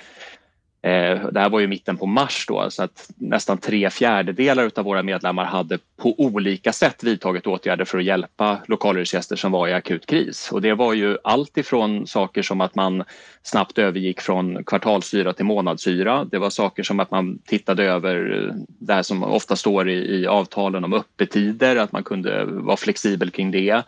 [0.82, 4.86] eh, det här var ju mitten på mars då, så att nästan tre fjärdedelar av
[4.86, 9.73] våra medlemmar hade på olika sätt vidtagit åtgärder för att hjälpa lokalhyresgäster som var i
[9.73, 10.51] akut kris.
[10.51, 13.03] Och det var ju allt ifrån saker som att man
[13.43, 16.25] snabbt övergick från kvartalshyra till månadshyra.
[16.25, 20.21] Det var saker som att man tittade över eh, det här som ofta står i,
[20.21, 23.84] i avtalen om öppettider, att man kunde vara flexibel kring det.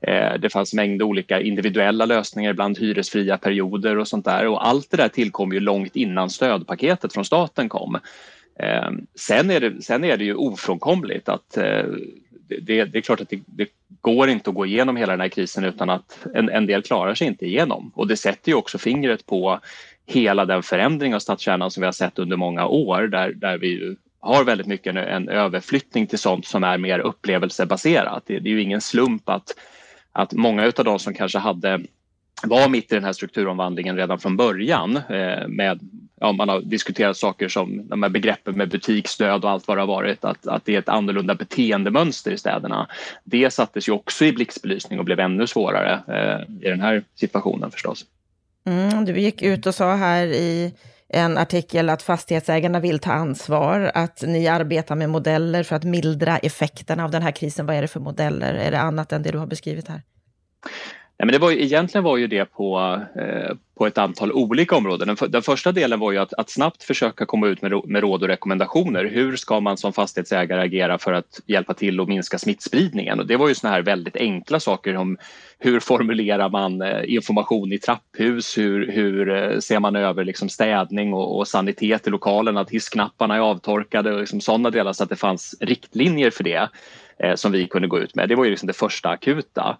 [0.00, 4.46] Eh, det fanns mängder olika individuella lösningar, ibland hyresfria perioder och sånt där.
[4.46, 7.98] Och allt det där tillkom ju långt innan stödpaketet från staten kom.
[8.58, 11.84] Eh, sen är det, sen är det ju ofrånkomligt att eh,
[12.60, 13.68] det, det är klart att det, det,
[14.02, 17.14] går inte att gå igenom hela den här krisen utan att en, en del klarar
[17.14, 17.92] sig inte igenom.
[17.94, 19.60] Och det sätter ju också fingret på
[20.06, 23.96] hela den förändring av stadskärnan som vi har sett under många år där, där vi
[24.20, 28.22] har väldigt mycket en, en överflyttning till sånt som är mer upplevelsebaserat.
[28.26, 29.54] Det, det är ju ingen slump att
[30.12, 31.80] att många av de som kanske hade
[32.42, 35.80] var mitt i den här strukturomvandlingen redan från början eh, med
[36.20, 39.80] ja, man har diskuterat saker som de här begreppen med butiksdöd och allt vad det
[39.80, 42.88] har varit, att, att det är ett annorlunda beteendemönster i städerna.
[43.24, 47.70] Det sattes ju också i blixtbelysning och blev ännu svårare eh, i den här situationen
[47.70, 48.04] förstås.
[48.64, 50.74] Mm, du gick ut och sa här i
[51.12, 56.38] en artikel att fastighetsägarna vill ta ansvar, att ni arbetar med modeller för att mildra
[56.38, 57.66] effekterna av den här krisen.
[57.66, 58.54] Vad är det för modeller?
[58.54, 60.02] Är det annat än det du har beskrivit här?
[61.20, 65.08] Nej, men det var, egentligen var ju det på, eh, på ett antal olika områden.
[65.08, 68.22] Den, den första delen var ju att, att snabbt försöka komma ut med, med råd
[68.22, 69.04] och rekommendationer.
[69.04, 73.20] Hur ska man som fastighetsägare agera för att hjälpa till att minska smittspridningen?
[73.20, 75.18] Och det var ju såna här väldigt enkla saker om
[75.58, 78.58] hur formulerar man eh, information i trapphus?
[78.58, 82.56] Hur, hur eh, ser man över liksom städning och, och sanitet i lokalen?
[82.56, 86.68] Att hissknapparna är avtorkade och liksom sådana delar så att det fanns riktlinjer för det
[87.18, 88.28] eh, som vi kunde gå ut med.
[88.28, 89.76] Det var ju liksom det första akuta.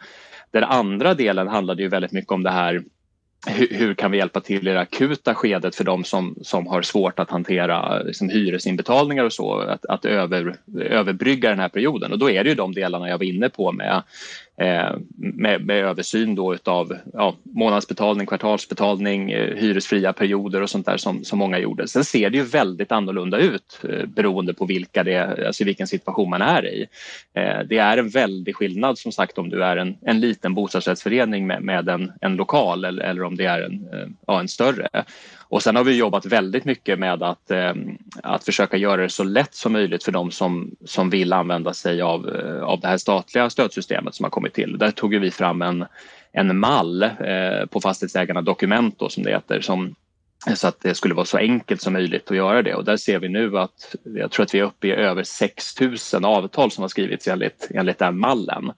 [0.53, 2.83] Den andra delen handlade ju väldigt mycket om det här
[3.47, 7.19] hur, kan vi hjälpa till i det akuta skedet för de som, som har svårt
[7.19, 12.13] att hantera liksom, hyresinbetalningar och så, att, att över, överbrygga den här perioden.
[12.13, 14.03] Och då är det ju de delarna jag var inne på med
[14.61, 20.96] Eh, med, med, översyn då utav ja, månadsbetalning, kvartalsbetalning, eh, hyresfria perioder och sånt där
[20.96, 21.88] som, som många gjorde.
[21.88, 26.31] Sen ser det ju väldigt annorlunda ut eh, beroende på vilka det, alltså vilken situation
[26.31, 26.87] man är i.
[27.66, 31.62] Det är en väldig skillnad som sagt om du är en, en liten bostadsrättsförening med,
[31.62, 33.87] med en, en lokal eller, eller om det är en,
[34.27, 34.88] ja, en större.
[35.51, 37.75] Och sen har vi jobbat väldigt mycket med att, eh,
[38.23, 42.03] att försöka göra det så lätt som möjligt för de som, som vill använda sig
[42.03, 44.79] av, eh, av det här statliga stödsystemet som har kommit till.
[44.79, 45.85] Där tog vi fram en,
[46.33, 49.95] en mall eh, på fastighetsägarna dokument då, som det heter som,
[50.55, 53.19] så att det skulle vara så enkelt som möjligt att göra det och där ser
[53.19, 56.83] vi nu att jag tror att vi är uppe i över 6 000 avtal som
[56.83, 58.73] har skrivits enligt, enligt den mallen.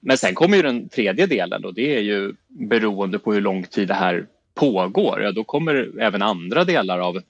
[0.00, 3.64] Men sen kommer ju den tredje delen och det är ju beroende på hur lång
[3.64, 7.20] tid det här pågår, ja, då kommer även andra delar av,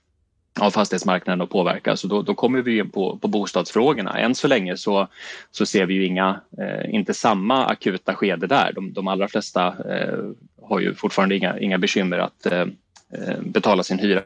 [0.60, 4.18] av fastighetsmarknaden att påverkas och då, då kommer vi in på, på bostadsfrågorna.
[4.18, 5.08] Än så länge så,
[5.50, 8.72] så ser vi ju inga, eh, inte samma akuta skede där.
[8.74, 10.18] De, de allra flesta eh,
[10.62, 12.60] har ju fortfarande inga, inga bekymmer att eh,
[13.12, 14.22] eh betala sin hyra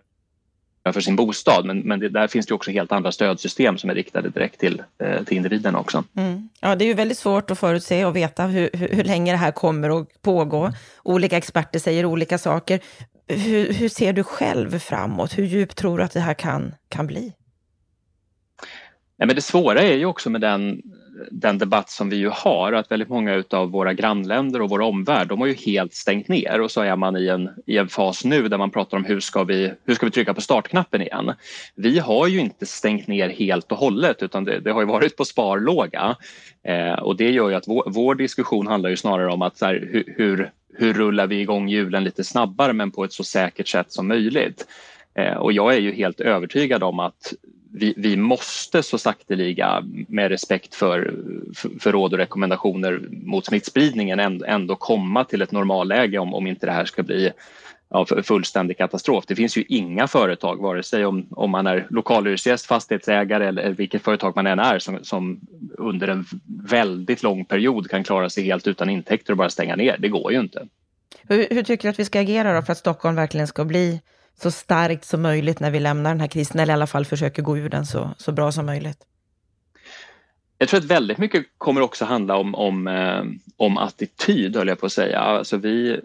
[0.92, 1.66] för sin bostad.
[1.66, 4.82] Men, men det, där finns det också helt andra stödsystem som är riktade direkt till,
[5.02, 6.04] eh, till individen också.
[6.16, 6.48] Mm.
[6.60, 9.38] Ja, det är ju väldigt svårt att förutse och veta hur, hur, hur länge det
[9.38, 10.72] här kommer att pågå.
[11.02, 12.80] Olika experter säger olika saker.
[13.28, 15.38] Hur, hur ser du själv framåt?
[15.38, 17.32] Hur djupt tror du att det här kan, kan bli?
[19.18, 20.82] Nej, men det svåra är ju också med den
[21.30, 25.28] den debatt som vi ju har att väldigt många av våra grannländer och vår omvärld
[25.28, 28.24] de har ju helt stängt ner och så är man i en, i en fas
[28.24, 31.32] nu där man pratar om hur ska, vi, hur ska vi trycka på startknappen igen.
[31.74, 35.16] Vi har ju inte stängt ner helt och hållet utan det, det har ju varit
[35.16, 36.16] på sparlåga
[36.62, 39.88] eh, och det gör ju att vår, vår, diskussion handlar ju snarare om att här,
[39.92, 43.92] hur, hur, hur rullar vi igång hjulen lite snabbare men på ett så säkert sätt
[43.92, 44.66] som möjligt.
[45.14, 47.32] Eh, och jag är ju helt övertygad om att
[47.72, 51.14] vi, vi måste så sakteliga med respekt för,
[51.54, 56.66] för, för råd och rekommendationer mot smittspridningen ändå, komma till ett normalläge om, om inte
[56.66, 57.32] det här ska bli
[57.90, 59.24] ja, fullständig katastrof.
[59.26, 64.02] Det finns ju inga företag, vare sig om, om man är lokalhyresgäst, fastighetsägare eller vilket
[64.02, 65.40] företag man än är som, som
[65.78, 66.24] under en
[66.68, 69.96] väldigt lång period kan klara sig helt utan intäkter och bara stänga ner.
[69.98, 70.66] Det går ju inte.
[71.28, 74.00] Hur, hur tycker du att vi ska agera då för att Stockholm verkligen ska bli
[74.40, 77.42] så starkt som möjligt när vi lämnar den här krisen, eller i alla fall försöker
[77.42, 78.98] gå ur den så, så bra som möjligt?
[80.60, 83.22] Jag tror att väldigt mycket kommer också handla om, om, eh,
[83.56, 85.18] om attityd, höll jag på att säga.
[85.18, 86.00] Alltså vi,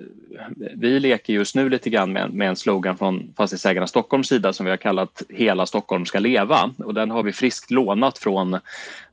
[0.76, 4.66] vi leker just nu lite grann med, med en slogan från Fastighetsägarna Stockholms sida som
[4.66, 8.60] vi har kallat Hela Stockholm ska leva och den har vi friskt lånat från,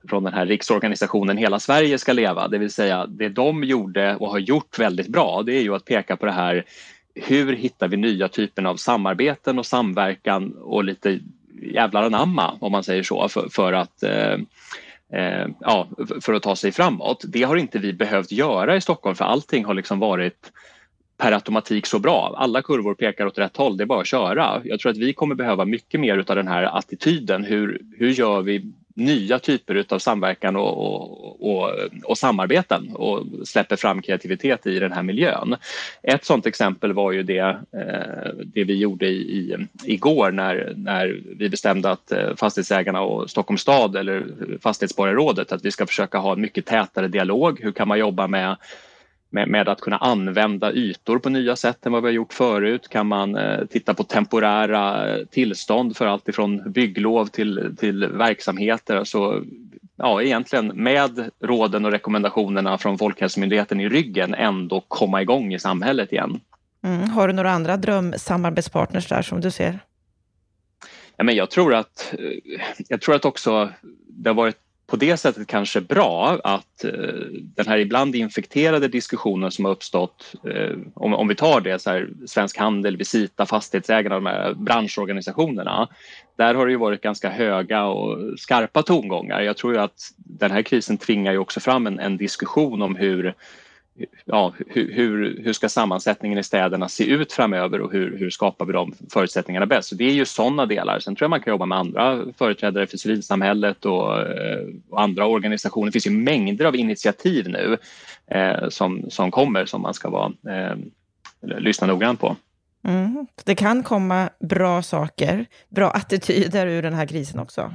[0.08, 2.48] från den här riksorganisationen Hela Sverige ska leva.
[2.48, 5.84] Det vill säga det de gjorde och har gjort väldigt bra det är ju att
[5.84, 6.64] peka på det här
[7.14, 11.20] hur hittar vi nya typer av samarbeten och samverkan och lite
[11.62, 14.32] jävlar anamma om man säger så för, för att eh,
[15.12, 15.88] eh, ja,
[16.20, 17.24] för att ta sig framåt.
[17.28, 20.52] Det har inte vi behövt göra i Stockholm för allting har liksom varit
[21.20, 22.34] per automatik så bra.
[22.36, 24.60] Alla kurvor pekar åt rätt håll, det är bara att köra.
[24.64, 27.44] Jag tror att vi kommer behöva mycket mer av den här attityden.
[27.44, 31.70] Hur, hur gör vi nya typer av samverkan och, och, och,
[32.04, 35.56] och, samarbeten och släpper fram kreativitet i den här miljön.
[36.02, 37.38] Ett sådant exempel var ju det,
[37.72, 43.30] eh, det vi gjorde i, i, igår när, när vi bestämde att eh, fastighetsägarna och
[43.30, 44.26] Stockholms stad eller
[44.62, 47.60] fastighetsborgarrådet att vi ska försöka ha en mycket tätare dialog.
[47.62, 48.56] Hur kan man jobba med
[49.30, 52.88] med, med, att kunna använda ytor på nya sätt än vad vi har gjort förut.
[52.88, 58.96] Kan man eh, titta på temporära eh, tillstånd för allt ifrån bygglov till, till verksamheter.
[58.96, 59.44] Alltså,
[59.96, 66.12] ja, egentligen med råden och rekommendationerna från Folkhälsomyndigheten i ryggen ändå komma igång i samhället
[66.12, 66.40] igen.
[66.84, 67.10] Mm.
[67.10, 69.78] Har du några andra drömsamarbetspartners där som du ser?
[71.16, 73.70] Ja, men jag, tror att, eh, jag tror att också
[74.08, 74.56] det har varit
[74.90, 76.90] på det sättet kanske bra att eh,
[77.32, 81.90] den här ibland infekterade diskussionen som har uppstått, eh, om, om vi tar det, så
[81.90, 85.88] här, Svensk Handel, Visita, Fastighetsägarna, de här branschorganisationerna.
[86.36, 89.40] Där har det ju varit ganska höga och skarpa tongångar.
[89.40, 92.96] Jag tror ju att den här krisen tvingar ju också fram en, en diskussion om
[92.96, 93.34] hur
[94.24, 98.72] ja, hur, hur, ska sammansättningen i städerna se ut framöver och hur, hur skapar vi
[98.72, 99.88] de förutsättningarna bäst?
[99.88, 100.98] Så det är ju sådana delar.
[100.98, 105.26] Sen tror jag man kan jobba med andra företrädare för civilsamhället och, eh, och andra
[105.26, 105.86] organisationer.
[105.86, 107.78] Det finns ju mängder av initiativ nu
[108.26, 110.76] eh, som, som kommer som man ska vara, eh,
[111.58, 112.36] lyssna noggrant på.
[112.84, 113.26] Mm.
[113.44, 117.72] Det kan komma bra saker, bra attityder ur den här krisen också.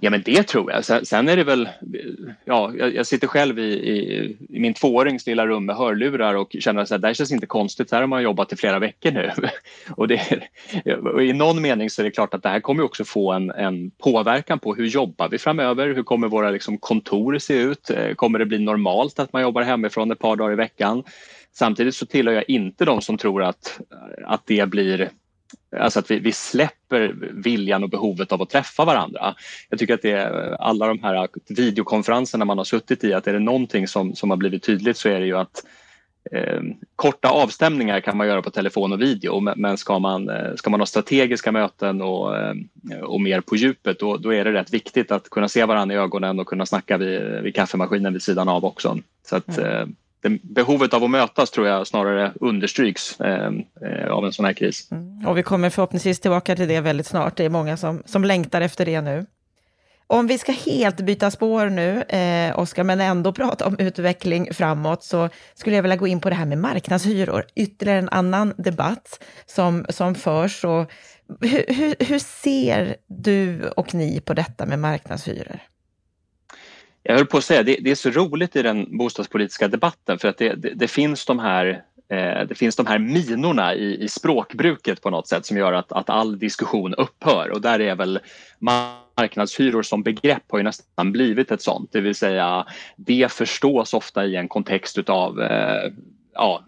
[0.00, 1.06] Ja men det tror jag.
[1.06, 1.68] Sen, är det väl,
[2.44, 6.82] ja jag, sitter själv i, i, i min tvåårings lilla rum med hörlurar och känner
[6.82, 9.30] att det här känns inte konstigt, så här har man jobbat i flera veckor nu.
[9.96, 10.48] Och, det,
[11.14, 13.50] och I någon mening så är det klart att det här kommer också få en,
[13.50, 15.94] en påverkan på hur jobbar vi framöver?
[15.94, 17.90] Hur kommer våra liksom, kontor se ut?
[17.90, 21.02] Eh, kommer det bli normalt att man jobbar hemifrån ett par dagar i veckan?
[21.52, 23.80] Samtidigt så tillhör jag inte de som tror att,
[24.24, 25.10] att det blir
[25.76, 29.34] Alltså att vi, vi släpper viljan och behovet av att träffa varandra.
[29.68, 33.32] Jag tycker att det är alla de här videokonferenserna man har suttit i, att är
[33.32, 35.64] det någonting som, som har blivit tydligt så är det ju att
[36.32, 36.60] eh,
[36.96, 40.80] korta avstämningar kan man göra på telefon och video men ska man, eh, ska man
[40.80, 42.54] ha strategiska möten och, eh,
[43.02, 45.98] och mer på djupet då, då är det rätt viktigt att kunna se varandra i
[45.98, 48.98] ögonen och kunna snacka vid, vid kaffemaskinen vid sidan av också.
[49.26, 49.96] Så att, mm.
[50.20, 54.52] Det, behovet av att mötas tror jag snarare understryks ehm, eh, av en sån här
[54.52, 54.88] kris.
[54.90, 55.26] Mm.
[55.26, 57.36] Och vi kommer förhoppningsvis tillbaka till det väldigt snart.
[57.36, 59.26] Det är många som, som längtar efter det nu.
[60.06, 65.02] Om vi ska helt byta spår nu, eh, Oskar, men ändå prata om utveckling framåt,
[65.02, 67.44] så skulle jag vilja gå in på det här med marknadshyror.
[67.54, 70.64] Ytterligare en annan debatt som, som förs.
[70.64, 70.90] Och
[71.40, 75.60] hur, hur, hur ser du och ni på detta med marknadshyror?
[77.02, 80.28] Jag höll på att säga, det, det är så roligt i den bostadspolitiska debatten för
[80.28, 84.08] att det, det, det finns de här eh, det finns de här minorna i, i,
[84.08, 87.50] språkbruket på något sätt som gör att, att all diskussion upphör.
[87.50, 88.20] Och där är väl
[88.58, 94.26] marknadshyror som begrepp har ju nästan blivit ett sånt, det vill säga det förstås ofta
[94.26, 95.92] i en kontext utav eh,
[96.34, 96.64] ja,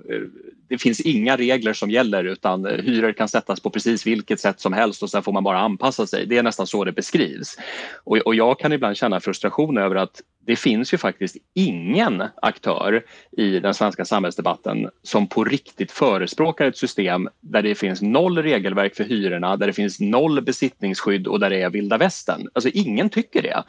[0.72, 4.60] det finns inga regler som gäller utan eh, hyror kan sättas på precis vilket sätt
[4.60, 6.26] som helst och sen får man bara anpassa sig.
[6.26, 7.56] Det är nästan så det beskrivs.
[8.04, 13.04] Och, och jag kan ibland känna frustration över att det finns ju faktiskt ingen aktör
[13.36, 18.94] i den svenska samhällsdebatten som på riktigt förespråkar ett system där det finns noll regelverk
[18.96, 22.48] för hyrorna, där det finns noll besittningsskydd och där det är vilda västern.
[22.52, 23.64] Alltså ingen tycker det.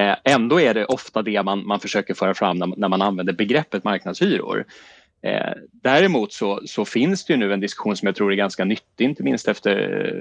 [0.00, 3.32] Eh, ändå är det ofta det man, man försöker föra fram när, när man använder
[3.32, 4.64] begreppet marknadshyror.
[5.22, 8.64] Eh, däremot så, så, finns det ju nu en diskussion som jag tror är ganska
[8.64, 9.76] nyttig, inte minst efter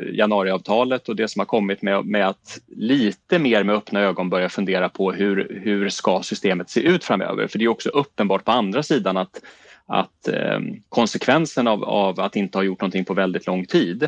[0.10, 4.30] eh, januariavtalet och det som har kommit med, med att lite mer med öppna ögon
[4.30, 7.47] börja fundera på hur, hur ska systemet se ut framöver?
[7.47, 9.41] För det är också uppenbart på andra sidan att
[9.86, 14.04] att eh, konsekvensen av, av, att inte ha gjort någonting på väldigt lång tid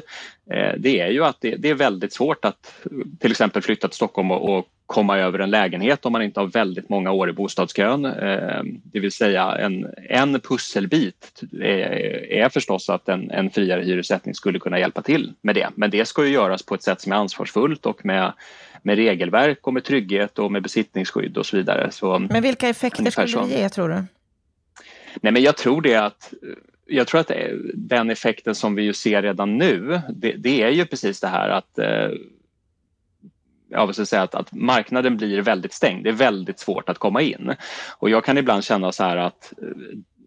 [0.52, 2.86] eh, det är ju att det, det, är väldigt svårt att
[3.20, 6.48] till exempel flytta till Stockholm och, och, komma över en lägenhet om man inte har
[6.48, 8.06] väldigt många år i bostadskön.
[8.06, 14.36] Eh, det vill säga en, en pusselbit är, är förstås att en, en friare hyressättning
[14.36, 15.70] skulle kunna hjälpa till med det.
[15.76, 18.34] Men det ska ju göras på ett sätt som är ansvarsfullt och med
[18.86, 21.92] med regelverk och med trygghet och med besittningsskydd och så vidare.
[21.92, 24.04] Så, Men vilka effekter skulle det ge tror du?
[25.22, 26.34] Nej, men jag tror det att
[26.86, 27.32] jag tror att
[27.74, 31.50] den effekten som vi ju ser redan nu, det, det är ju precis det här
[31.50, 32.10] att eh,
[33.74, 36.04] jag vill säga att, att, marknaden blir väldigt stängd.
[36.04, 37.56] Det är väldigt svårt att komma in.
[37.98, 39.68] Och jag kan ibland känna så här att eh,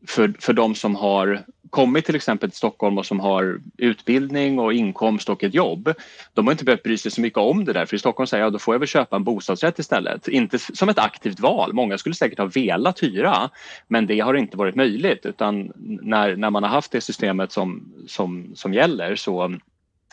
[0.07, 4.73] för, för de som har kommit till exempel till Stockholm och som har utbildning och
[4.73, 5.93] inkomst och ett jobb,
[6.35, 8.45] de har inte behövt bry sig så mycket om det där för i Stockholm säger
[8.45, 10.29] jag då får jag väl köpa en bostadsrätt istället.
[10.29, 13.51] Inte som ett aktivt val, många skulle säkert ha velat hyra
[13.89, 15.73] men det har inte varit möjligt utan
[16.03, 19.57] när, när man har haft det systemet som, som, som gäller så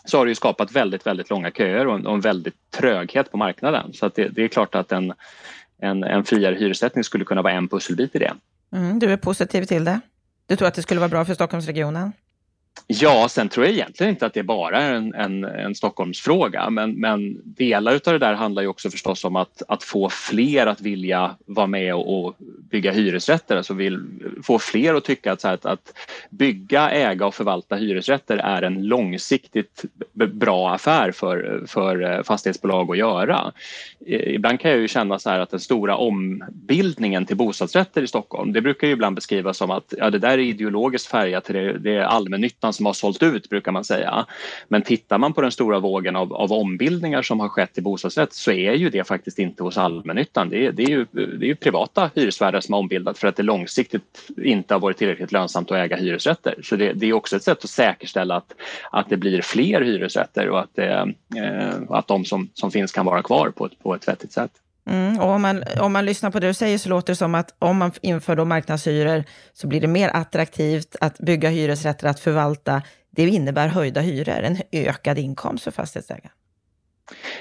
[0.06, 3.38] så har det skapat väldigt, väldigt långa köer och en, och en väldigt tröghet på
[3.38, 3.94] marknaden.
[3.94, 5.14] Så det, det, är klart att en,
[5.78, 8.34] en, en friare hyressättning skulle kunna vara en pusselbit i det.
[8.74, 10.00] Mm, du är positiv till det?
[10.48, 12.14] Du tror att det skulle vara bra för Stockholmsregionen?
[12.88, 16.92] Ja, sen tror jag egentligen inte att det bara är en, en, en Stockholmsfråga men,
[16.92, 20.82] men delar av det där handlar ju också förstås om att, att få fler att
[20.82, 22.36] vilja vara med och, och
[22.72, 24.00] bygga hyresrätter, alltså vill
[24.44, 25.94] få fler att tycka att, att, att
[26.30, 32.98] bygga, äga och förvalta hyresrätter är en långsiktigt bra affär för, för eh, fastighetsbolag att
[32.98, 33.52] göra.
[34.06, 38.54] Ibland kan jag ju känna så här att den stora ombildningen till bostadsrätter i Stockholm,
[38.54, 41.96] det brukar ju ibland beskrivas som att ja, det där är ideologiskt färgat, det, det
[41.96, 42.04] är
[42.64, 44.26] allmännyttan som har sålt ut brukar man säga.
[44.70, 48.34] Men tittar man på den stora vågen av, av ombildningar som har skett i bostadsrätt
[48.34, 50.50] så är ju det faktiskt inte hos allmännyttan.
[50.50, 53.36] Det är, det är, ju, det är ju privata hyresvärdar som har ombildat för att
[53.36, 56.56] det långsiktigt inte har varit tillräckligt lönsamt att äga hyresrätter.
[56.64, 58.54] Så det, det är också ett sätt att säkerställa att,
[58.92, 63.06] att det blir fler hyresrätter och att, det, eh, att de som, som finns kan
[63.06, 64.63] vara kvar på ett, på ett vettigt sätt.
[64.86, 67.36] Mm, och om, man, om man lyssnar på det du säger så låter det som
[67.36, 69.24] att om man inför då marknadshyror
[69.54, 72.82] så blir det mer attraktivt att bygga hyresrätter, att förvalta.
[73.12, 76.32] Det innebär höjda hyror, en ökad inkomst för fastighetsägaren.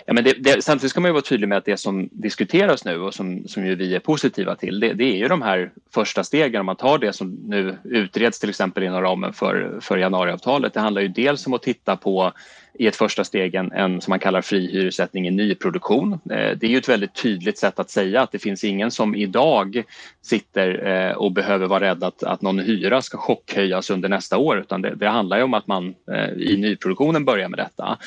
[0.06, 2.84] Ja, men det, det, samtidigt ska man ju vara tydlig med att det som diskuteras
[2.84, 5.72] nu och som, som ju vi är positiva till det, det, är ju de här
[5.94, 6.60] första stegen.
[6.60, 10.74] Om man tar det som nu utreds till exempel inom ramen för, för januariavtalet.
[10.74, 12.32] Det handlar ju dels om att titta på
[12.74, 16.12] i ett första steg en, en som man kallar fri hyressättning i nyproduktion.
[16.12, 16.18] Eh,
[16.56, 19.82] det är ju ett väldigt tydligt sätt att säga att det finns ingen som idag
[20.22, 24.58] sitter eh, och behöver vara rädd att, att någon hyra ska chockhöjas under nästa år
[24.58, 27.98] utan det, det handlar ju om att man eh, i nyproduktionen börjar med detta.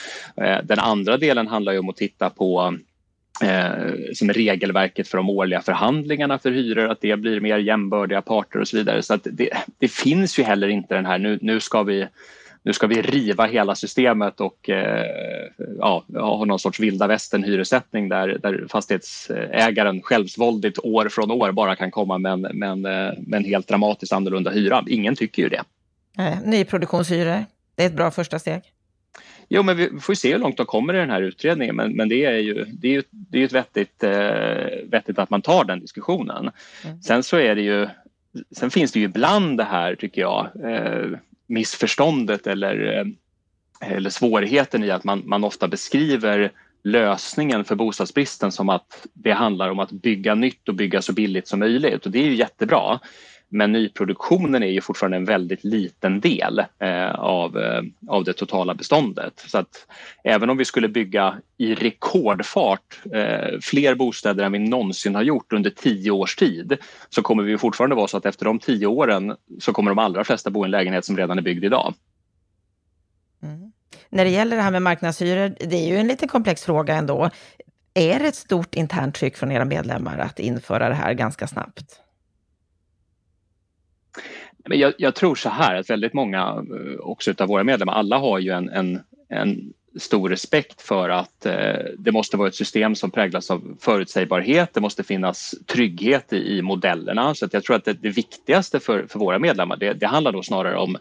[0.64, 2.78] Den andra delen handlar ju om att titta på
[3.42, 8.60] Eh, som regelverket för de årliga förhandlingarna för hyror, att det blir mer jämbördiga parter
[8.60, 9.02] och så vidare.
[9.02, 12.08] Så att det, det finns ju heller inte den här nu, nu ska vi
[12.66, 15.06] nu ska vi riva hela systemet och eh,
[15.80, 21.76] ja, ha någon sorts vilda västern hyressättning där, där fastighetsägaren självsvåldigt år från år bara
[21.76, 24.84] kan komma med en, med en, med en helt dramatiskt annorlunda hyra.
[24.88, 25.64] Ingen tycker ju det.
[26.18, 27.46] Nej, nyproduktionshyror,
[27.76, 28.62] det är ett bra första steg.
[29.50, 31.76] Jo, men vi får se hur långt de kommer i den här utredningen.
[31.76, 35.30] Men, men det är ju, det är ju, det är ett vettigt, eh, vettigt att
[35.30, 36.52] man tar den diskussionen.
[36.86, 37.02] Mm.
[37.02, 37.88] Sen så är det ju
[38.52, 41.18] Sen finns det ju ibland det här, tycker jag, eh,
[41.48, 43.06] missförståndet eller, eh,
[43.96, 46.52] eller svårigheten i att man, man ofta beskriver
[46.84, 51.48] lösningen för bostadsbristen som att det handlar om att bygga nytt och bygga så billigt
[51.48, 53.00] som möjligt och det är ju jättebra.
[53.50, 58.74] Men nyproduktionen är ju fortfarande en väldigt liten del eh, av, eh, av det totala
[58.74, 59.44] beståndet.
[59.48, 59.88] Så att
[60.24, 65.54] även om vi skulle bygga i rekordfart eh, fler bostäder än vi någonsin har gjort
[65.54, 66.78] under tio års tid
[67.10, 70.24] så kommer vi fortfarande vara så att efter de tio åren så kommer de allra
[70.24, 71.94] flesta bo i en lägenhet som redan är byggd idag.
[73.44, 73.72] Mm.
[74.10, 77.30] När det gäller det här med marknadshyror, det är ju en lite komplex fråga ändå.
[77.94, 82.05] Är det ett stort internt tryck från era medlemmar att införa det här ganska snabbt?
[84.68, 88.18] Men jag, jag, tror så här att väldigt många eh, också av våra medlemmar, alla
[88.18, 89.00] har ju en, en,
[89.30, 94.74] en stor respekt för att eh, det måste vara ett system som präglas av förutsägbarhet.
[94.74, 97.36] Det måste finnas trygghet i, i modellerna.
[97.36, 100.32] Så att jag tror att det, det viktigaste för, för våra medlemmar det, det, handlar
[100.32, 100.98] då snarare om,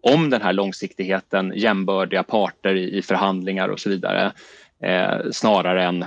[0.00, 4.32] om den här långsiktigheten, jämbördiga parter i, i förhandlingar och så vidare.
[4.82, 6.04] Eh, snarare än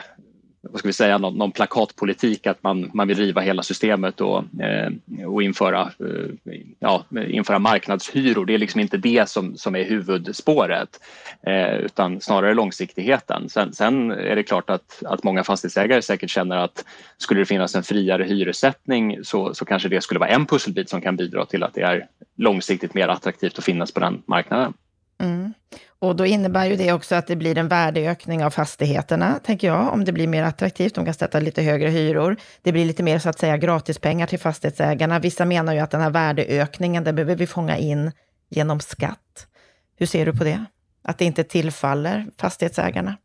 [0.62, 4.44] vad ska vi säga, någon, någon, plakatpolitik att man, man vill riva hela systemet och,
[4.62, 4.92] eh,
[5.28, 8.46] och införa, eh, ja, införa marknadshyror.
[8.46, 11.00] Det är liksom inte det som, som är huvudspåret
[11.48, 13.50] eh, utan snarare långsiktigheten.
[13.50, 16.86] Sen, sen, är det klart att, att många fastighetsägare säkert känner att
[17.18, 21.02] skulle det finnas en friare hyressättning så, så kanske det skulle vara en pusselbit som
[21.02, 22.08] kan bidra till att det är
[22.38, 24.74] långsiktigt mer attraktivt att finnas på den marknaden.
[25.22, 25.54] Mm.
[26.00, 29.94] Och då innebär ju det också att det blir en värdeökning av fastigheterna, tänker jag,
[29.94, 30.96] om det blir mer attraktivt.
[30.96, 32.38] De kan sätta lite högre hyror.
[32.62, 35.20] Det blir lite mer så att säga gratispengar till fastighetsägarna.
[35.20, 38.12] Vissa menar ju att den här värdeökningen, den behöver vi fånga in
[38.50, 39.48] genom skatt.
[39.96, 40.66] Hur ser du på det?
[41.04, 43.18] Att det inte tillfaller fastighetsägarna?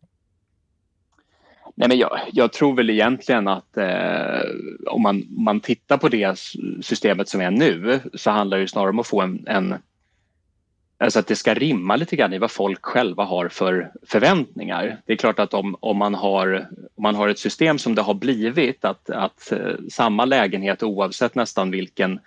[1.74, 4.40] Nej, men jag, jag, tror väl egentligen att eh,
[4.86, 6.38] om man, man tittar på det
[6.82, 9.74] systemet som är nu så handlar det snarare om att få en, en
[10.98, 15.00] Alltså att det ska rimma lite grann i vad folk själva har för förväntningar.
[15.06, 18.02] Det är klart att om, om, man, har, om man har ett system som det
[18.02, 22.20] har blivit att, att eh, samma lägenhet oavsett nästan vilken,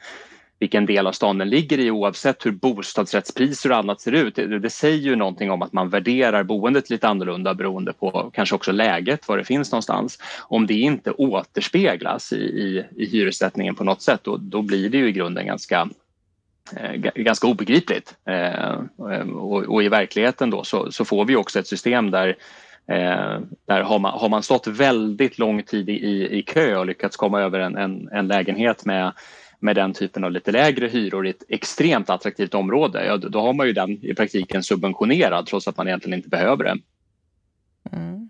[0.60, 4.36] vilken del av stan den ligger i oavsett hur bostadsrättspriser och annat ser ut.
[4.36, 8.56] Det, det säger ju någonting om att man värderar boendet lite annorlunda beroende på kanske
[8.56, 10.20] också läget, var det finns någonstans.
[10.42, 14.98] Om det inte återspeglas i, i, i hyressättningen på något sätt då, då blir det
[14.98, 15.90] ju i grunden ganska
[16.78, 18.16] Eh, ganska obegripligt.
[18.26, 18.72] Eh,
[19.12, 22.28] eh, och, och, i verkligheten då så, så, får vi också ett system där
[22.88, 27.18] eh, där har man, har man stått väldigt lång tid i, i kö och lyckats
[27.18, 29.14] komma över en, en, en lägenhet med
[29.60, 33.54] med den typen av lite lägre hyror i ett extremt attraktivt område, ja, då har
[33.54, 36.78] man ju den i praktiken subventionerad trots att man egentligen inte behöver det.
[37.92, 38.30] Mm.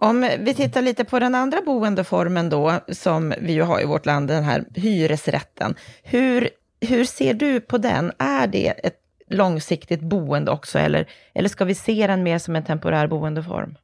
[0.00, 4.06] Om vi tittar lite på den andra boendeformen då, som vi ju har i vårt
[4.06, 5.74] land, den här hyresrätten.
[6.02, 6.48] Hur
[6.80, 8.12] hur ser du på den?
[8.18, 9.00] Är det ett
[9.30, 13.74] långsiktigt boende också eller, eller ska vi se den mer som en temporär boendeform?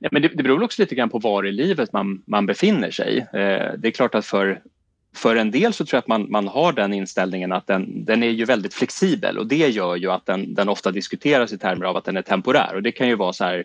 [0.00, 2.90] Ja, men det, det beror också lite grann på var i livet man, man befinner
[2.90, 3.18] sig.
[3.18, 4.62] Eh, det är klart att för,
[5.14, 8.22] för en del så tror jag att man, man har den inställningen att den, den
[8.22, 11.86] är ju väldigt flexibel och det gör ju att den, den ofta diskuteras i termer
[11.86, 13.64] av att den är temporär och det kan ju vara så här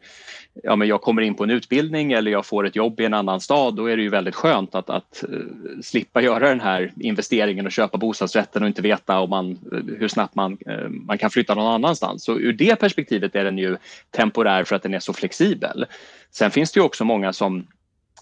[0.63, 3.13] ja, men jag kommer in på en utbildning eller jag får ett jobb i en
[3.13, 6.93] annan stad, då är det ju väldigt skönt att, att uh, slippa göra den här
[6.99, 11.17] investeringen och köpa bostadsrätten och inte veta om man, eh, hur snabbt man, uh, man
[11.17, 12.23] kan flytta någon annanstans.
[12.23, 13.77] Så ur det perspektivet är den ju
[14.11, 15.85] temporär för att den är så flexibel.
[16.31, 17.67] Sen finns det ju också många som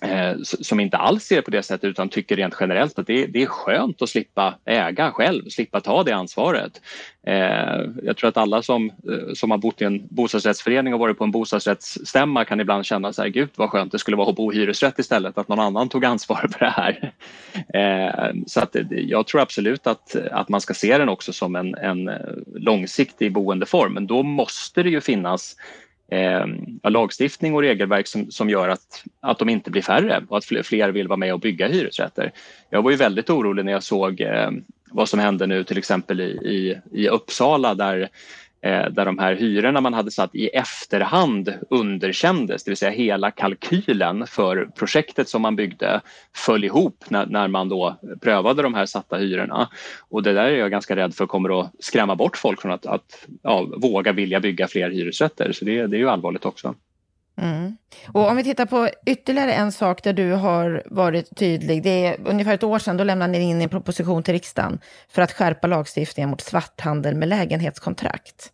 [0.04, 3.26] Eh, som inte alls ser det på det sättet utan tycker rent generellt att det,
[3.26, 6.82] det är skönt att slippa äga själv, slippa ta det ansvaret.
[7.28, 11.18] Eh, jag tror att alla som, eh, som har bott i en bostadsrättsförening och varit
[11.18, 14.36] på en bostadsrättsstämma kan ibland känna så här, gud vad skönt det skulle vara att
[14.36, 17.12] bo i hyresrätt istället, att någon annan tog ansvar för det här.
[17.74, 21.56] Eh, så att eh, jag tror absolut att, att man ska se den också som
[21.56, 22.12] en, en
[22.56, 25.56] långsiktig boendeform, men då måste det ju finnas
[26.12, 26.46] eh,
[26.84, 30.64] lagstiftning och regelverk som, som gör att, att de inte blir färre och att fler,
[30.64, 32.32] fler vill vara med och bygga hyresrätter.
[32.70, 34.52] Jag var ju väldigt orolig när jag såg eh,
[34.92, 38.10] vad som hände nu till exempel i, i, i Uppsala där
[38.64, 43.32] Eh, där de här hyrorna man hade satt i efterhand underkändes, det vill säga hela
[43.32, 46.02] kalkylen för projektet som man byggde
[46.36, 49.70] föll ihop när, när man då prövade de här satta hyrorna.
[50.10, 52.86] Och det där är jag ganska rädd för kommer att skrämma bort folk från att,
[52.86, 56.76] att ja, våga vilja bygga fler hyresrätter, så det, det är ju allvarligt också.
[57.38, 57.78] Mm.
[58.08, 61.84] Och om vi tittar på ytterligare en sak där du har varit tydlig.
[61.84, 64.80] Det är ungefär ett år sedan, då lämnade ni in en proposition till riksdagen
[65.10, 68.52] för att skärpa lagstiftningen mot svarthandel med lägenhetskontrakt.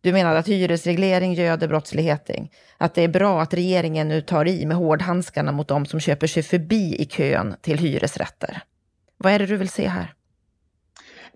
[0.00, 2.48] Du menade att hyresreglering göder brottsligheten.
[2.78, 6.26] Att det är bra att regeringen nu tar i med hårdhandskarna mot de som köper
[6.26, 8.62] sig förbi i kön till hyresrätter.
[9.16, 10.14] Vad är det du vill se här?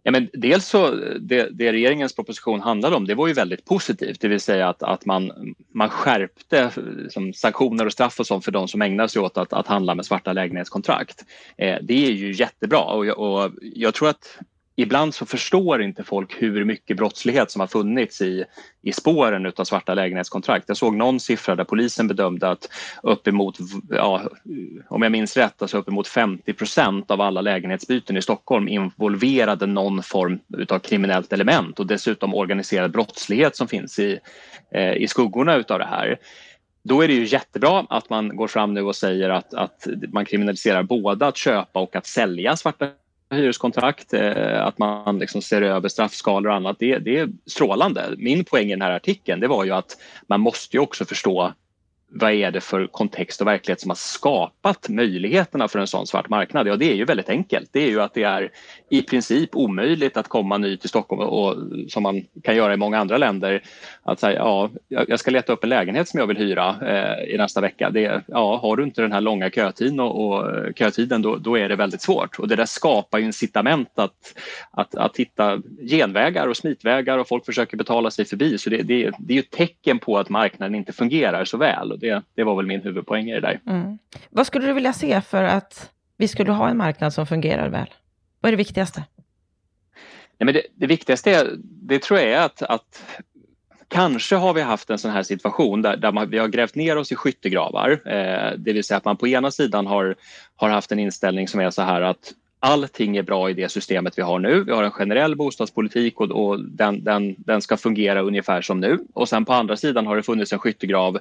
[0.06, 0.90] Ja, men dels så,
[1.20, 4.82] det, det, regeringens proposition handlade om det var ju väldigt positivt, det vill säga att,
[4.82, 9.22] att man, man skärpte liksom, sanktioner och straff och sånt för de som ägnar sig
[9.22, 11.24] åt att, att handla med svarta lägenhetskontrakt.
[11.56, 14.38] Eh, det är ju jättebra och, och jag tror att
[14.76, 18.44] ibland så förstår inte folk hur mycket brottslighet som har funnits i,
[18.82, 20.64] i spåren av svarta lägenhetskontrakt.
[20.68, 22.68] Jag såg någon siffra där polisen bedömde att
[23.02, 23.58] uppemot,
[23.90, 24.22] ja,
[24.88, 30.02] om jag minns rätt, alltså uppemot 50 procent av alla lägenhetsbyten i Stockholm involverade någon
[30.02, 34.18] form av kriminellt element och dessutom organiserad brottslighet som finns i,
[34.74, 36.18] eh, i skuggorna utav det här.
[36.82, 40.24] Då är det ju jättebra att man går fram nu och säger att, att man
[40.24, 42.88] kriminaliserar både att köpa och att sälja svarta
[43.30, 46.76] hyreskontrakt, eh, att man liksom ser över straffskalor och annat.
[46.78, 48.14] Det, det är strålande.
[48.18, 49.96] Min poäng i den här artikeln det var ju att
[50.26, 51.52] man måste ju också förstå
[52.16, 56.28] vad är det för kontext och verklighet som har skapat möjligheterna för en sån svart
[56.28, 56.68] marknad?
[56.68, 57.68] Ja, det är ju väldigt enkelt.
[57.72, 58.50] Det är ju att det är
[58.90, 61.56] i princip omöjligt att komma ny till Stockholm och
[61.88, 63.62] som man kan göra i många andra länder.
[64.02, 67.38] Att säga, ja, jag ska leta upp en lägenhet som jag vill hyra eh, i
[67.38, 67.90] nästa vecka.
[67.90, 71.68] Det, ja, har du inte den här långa kötiden och, och kötiden då, då, är
[71.68, 74.38] det väldigt svårt och det där skapar ju incitament att,
[74.70, 75.58] att, att hitta
[75.90, 78.58] genvägar och smitvägar och folk försöker betala sig förbi.
[78.58, 81.92] Så det, det, det är ju ett tecken på att marknaden inte fungerar så väl
[81.92, 83.60] och det, det var väl min huvudpoäng i det där.
[83.66, 83.98] Mm.
[84.30, 87.86] Vad skulle du vilja se för att vi skulle ha en marknad som fungerar väl?
[88.40, 89.04] Vad är det viktigaste?
[90.38, 93.02] Nej, men det, det viktigaste det tror jag är att, att
[93.88, 96.96] Kanske har vi haft en sån här situation där, där man, vi har grävt ner
[96.96, 97.90] oss i skyttegravar.
[97.90, 100.14] Eh, det vill säga att man på ena sidan har,
[100.56, 104.18] har haft en inställning som är så här att allting är bra i det systemet
[104.18, 104.64] vi har nu.
[104.64, 108.98] Vi har en generell bostadspolitik och, och den, den, den ska fungera ungefär som nu.
[109.12, 111.18] Och sen på andra sidan har det funnits en skyttegrav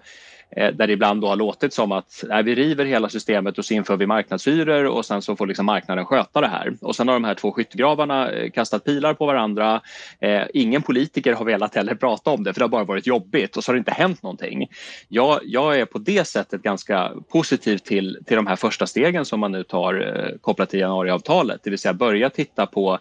[0.56, 3.66] Eh, där det ibland då har låtit som att nej, vi river hela systemet och
[3.66, 6.74] så inför vi marknadshyror och sen så får liksom marknaden sköta det här.
[6.82, 9.82] Och sen har de här två skyttegravarna eh, kastat pilar på varandra.
[10.20, 13.58] Eh, ingen politiker har velat heller prata om det för det har bara varit jobbigt
[13.58, 14.68] och så har det inte hänt någonting.
[15.08, 19.40] Jag, jag är på det sättet ganska positiv till, till de här första stegen som
[19.40, 23.00] man nu tar eh, kopplat till januariavtalet, det vill säga börja titta på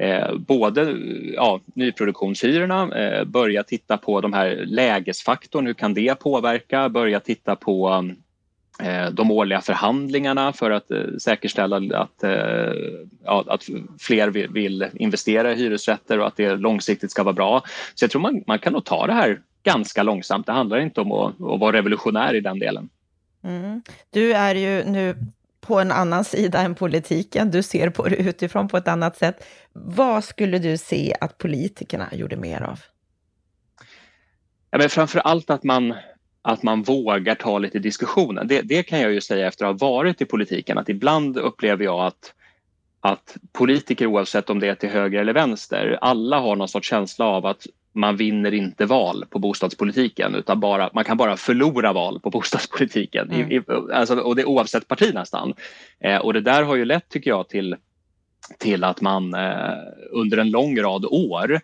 [0.00, 0.96] eh, både
[1.34, 6.88] ja, nyproduktionshyrorna, eh, börja titta på de här lägesfaktorn, hur kan det påverka?
[6.88, 8.04] Börja titta på
[8.82, 12.72] eh, de årliga förhandlingarna för att eh, säkerställa att, eh,
[13.24, 13.66] ja, att
[14.00, 17.62] fler vill, vill, investera i hyresrätter och att det långsiktigt ska vara bra.
[17.94, 20.46] Så jag tror man, man kan nog ta det här ganska långsamt.
[20.46, 22.88] Det handlar inte om att, att vara revolutionär i den delen.
[23.44, 23.82] Mm.
[24.10, 25.14] Du är ju nu
[25.70, 27.50] på en annan sida än politiken.
[27.50, 29.44] Du ser på det utifrån på ett annat sätt.
[29.72, 32.80] Vad skulle du se att politikerna gjorde mer av?
[34.70, 35.94] Ja, men framför allt att man,
[36.42, 38.48] att man vågar ta lite diskussionen.
[38.48, 41.84] Det, det kan jag ju säga efter att ha varit i politiken att ibland upplever
[41.84, 42.34] jag att
[43.02, 47.24] att politiker oavsett om det är till höger eller vänster, alla har någon sorts känsla
[47.24, 52.20] av att man vinner inte val på bostadspolitiken utan bara, man kan bara förlora val
[52.20, 53.30] på bostadspolitiken.
[53.30, 53.50] Mm.
[53.50, 53.62] I, i,
[53.92, 55.54] alltså, och det oavsett parti nästan.
[56.00, 57.76] Eh, och det där har ju lett tycker jag till,
[58.58, 59.74] till att man eh,
[60.10, 61.60] under en lång rad år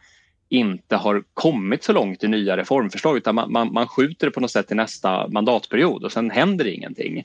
[0.49, 4.41] inte har kommit så långt i nya reformförslag utan man, man, man skjuter det på
[4.41, 7.25] något sätt till nästa mandatperiod och sen händer ingenting.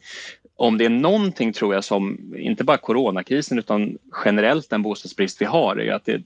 [0.55, 5.45] Om det är någonting tror jag som, inte bara coronakrisen utan generellt den bostadsbrist vi
[5.45, 6.21] har, är att det,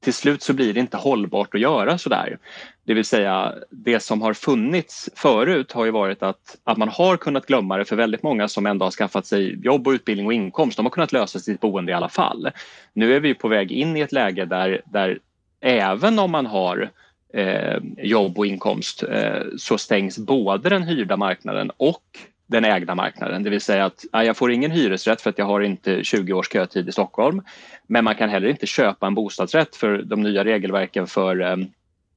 [0.00, 2.38] till slut så blir det inte hållbart att göra sådär.
[2.84, 7.16] Det vill säga det som har funnits förut har ju varit att, att man har
[7.16, 10.32] kunnat glömma det för väldigt många som ändå har skaffat sig jobb och utbildning och
[10.32, 10.76] inkomst.
[10.76, 12.50] De har kunnat lösa sitt boende i alla fall.
[12.92, 15.18] Nu är vi på väg in i ett läge där, där
[15.60, 16.90] även om man har
[17.34, 22.02] eh, jobb och inkomst eh, så stängs både den hyrda marknaden och
[22.50, 23.42] den ägda marknaden.
[23.42, 26.32] Det vill säga att ja, jag får ingen hyresrätt för att jag har inte 20
[26.32, 27.42] års kötid i Stockholm.
[27.86, 31.56] Men man kan heller inte köpa en bostadsrätt för de nya regelverken för eh,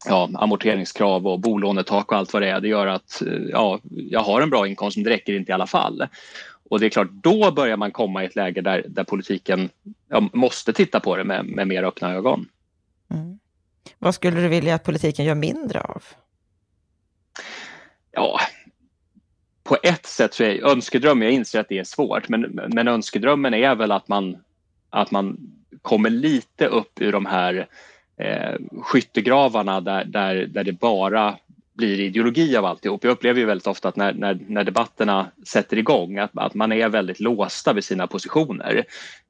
[0.06, 2.62] ja, amorteringskrav och bolånetak och allt vad det är.
[2.62, 5.54] Det gör att eh, ja, jag har en bra inkomst men det räcker inte i
[5.54, 6.08] alla fall.
[6.70, 9.70] Och det är klart, då börjar man komma i ett läge där, där politiken
[10.10, 12.46] ja, måste titta på det med, med mer öppna ögon.
[13.12, 13.40] Mm.
[14.00, 16.04] Vad skulle du vilja att politiken gör mindre av?
[18.12, 18.40] Ja,
[19.64, 22.42] på ett sätt så är önskedröm, jag inser att det är svårt, men,
[22.74, 24.38] men önskedrömmen är väl att man,
[24.90, 25.38] att man
[25.82, 27.68] kommer lite upp ur de här
[28.18, 31.38] eh, skyttegravarna där, där, där det bara
[31.74, 33.04] blir ideologi av alltihop.
[33.04, 36.72] Jag upplever ju väldigt ofta att när, när, när debatterna sätter igång att, att man
[36.72, 38.84] är väldigt låsta vid sina positioner.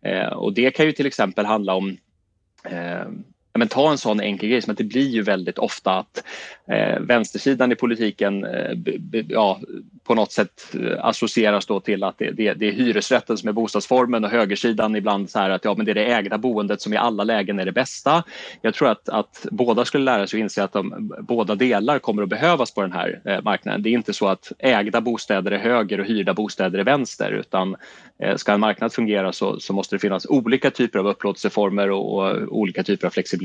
[0.06, 1.98] Eh, och det kan ju till exempel handla om
[2.64, 3.06] eh,
[3.60, 6.24] men ta en sån enkel grej som att det blir ju väldigt ofta att
[6.68, 9.60] eh, vänstersidan i politiken eh, b, ja,
[10.04, 13.54] på något sätt eh, associeras då till att det, det, det, är hyresrätten som är
[13.54, 16.94] bostadsformen och högersidan ibland så här att ja, men det är det ägda boendet som
[16.94, 18.24] i alla lägen är det bästa.
[18.62, 22.24] Jag tror att, att båda skulle lära sig att inse att de, båda delar kommer
[22.24, 23.84] att behövas på den här eh, marknaden.
[23.84, 27.76] Det är inte så att ägda bostäder är höger och hyrda bostäder är vänster utan
[28.20, 32.14] eh, ska en marknad fungera så, så måste det finnas olika typer av upplåtelseformer och,
[32.14, 33.43] och olika typer av flexibilitet.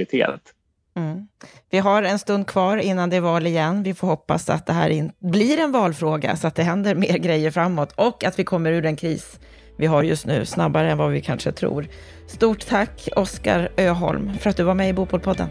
[0.97, 1.29] Mm.
[1.71, 3.83] Vi har en stund kvar innan det är val igen.
[3.83, 7.51] Vi får hoppas att det här blir en valfråga, så att det händer mer grejer
[7.51, 9.39] framåt och att vi kommer ur den kris
[9.79, 11.87] vi har just nu snabbare än vad vi kanske tror.
[12.27, 15.49] Stort tack, Oskar Öholm, för att du var med i Bopolpodden.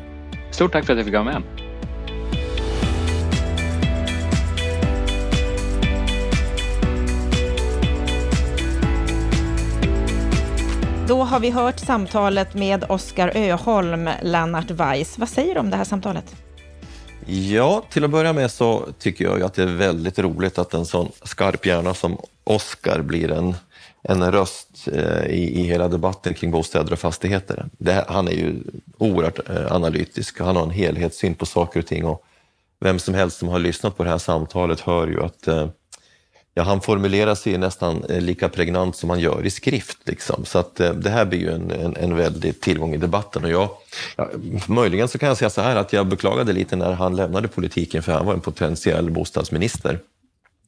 [0.51, 1.66] Stort tack för att jag fick vara med.
[11.07, 15.17] Då har vi hört samtalet med Oskar Öholm, Lennart Weiss.
[15.17, 16.35] Vad säger du om det här samtalet?
[17.25, 20.85] Ja, till att börja med så tycker jag att det är väldigt roligt att en
[20.85, 23.55] sån skarp hjärna som Oskar blir en,
[24.01, 27.65] en röst eh, i, i hela debatten kring bostäder och fastigheter.
[27.77, 28.55] Det, han är ju
[28.97, 32.05] oerhört eh, analytisk och han har en helhetssyn på saker och ting.
[32.05, 32.23] Och
[32.79, 35.67] vem som helst som har lyssnat på det här samtalet hör ju att eh,
[36.57, 39.97] ja, han formulerar sig nästan eh, lika pregnant som han gör i skrift.
[40.05, 40.45] Liksom.
[40.45, 43.43] Så att, eh, det här blir ju en, en, en väldig tillgång i debatten.
[43.43, 43.69] Och jag,
[44.15, 44.29] ja,
[44.67, 48.03] möjligen så kan jag säga så här att jag beklagade lite när han lämnade politiken
[48.03, 49.99] för han var en potentiell bostadsminister.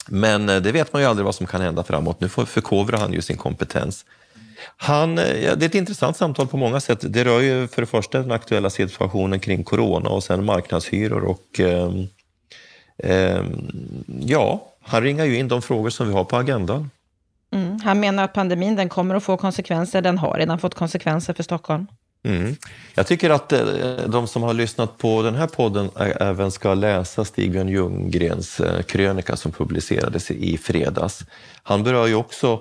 [0.08, 2.22] Men eh, det vet man ju aldrig vad som kan hända framåt.
[2.22, 4.06] Nu förkovrar han ju sin kompetens.
[4.78, 7.00] Han, ja, det är ett intressant samtal på många sätt.
[7.02, 11.60] Det rör ju för det första den aktuella situationen kring corona och sen marknadshyror och
[11.60, 11.92] eh,
[13.04, 13.44] eh,
[14.22, 16.90] ja, han ringar ju in de frågor som vi har på agendan.
[17.54, 17.80] Mm.
[17.84, 20.02] Han menar att pandemin den kommer att få konsekvenser.
[20.02, 21.88] Den har redan fått konsekvenser för Stockholm.
[22.24, 22.56] Mm.
[22.96, 23.62] Jag tycker att eh,
[24.08, 29.36] de som har lyssnat på den här podden även ska läsa Stig-Björn Ljunggrens eh, krönika
[29.36, 31.20] som publicerades i fredags.
[31.64, 32.60] Han berör ju också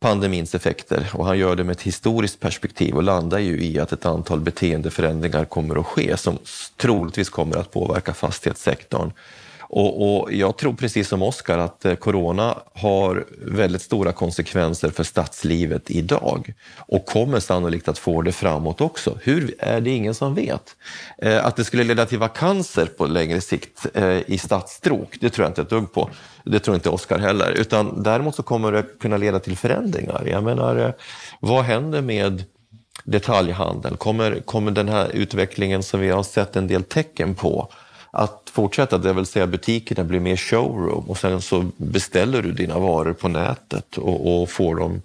[0.00, 3.92] pandemins effekter och han gör det med ett historiskt perspektiv och landar ju i att
[3.92, 6.38] ett antal beteendeförändringar kommer att ske som
[6.76, 9.12] troligtvis kommer att påverka fastighetssektorn.
[9.70, 15.04] Och, och, jag tror precis som Oskar att eh, corona har väldigt stora konsekvenser för
[15.04, 19.18] stadslivet idag och kommer sannolikt att få det framåt också.
[19.22, 20.76] Hur är det ingen som vet.
[21.22, 25.44] Eh, att det skulle leda till vakanser på längre sikt eh, i stadsstråk, det tror
[25.44, 26.10] jag inte ett dugg på.
[26.44, 27.50] Det tror inte Oskar heller.
[27.50, 30.26] Utan däremot så kommer det kunna leda till förändringar.
[30.30, 30.94] Jag menar,
[31.40, 32.44] vad händer med
[33.04, 33.96] detaljhandeln?
[33.96, 37.72] Kommer, kommer den här utvecklingen som vi har sett en del tecken på
[38.10, 42.78] att fortsätta, det vill säga butikerna blir mer showroom och sen så beställer du dina
[42.78, 45.02] varor på nätet och, och får dem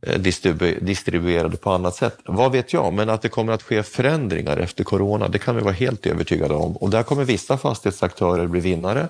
[0.00, 2.18] eh, distribu distribuerade på annat sätt.
[2.24, 5.62] Vad vet jag, men att det kommer att ske förändringar efter corona, det kan vi
[5.62, 6.76] vara helt övertygade om.
[6.76, 9.08] Och där kommer vissa fastighetsaktörer bli vinnare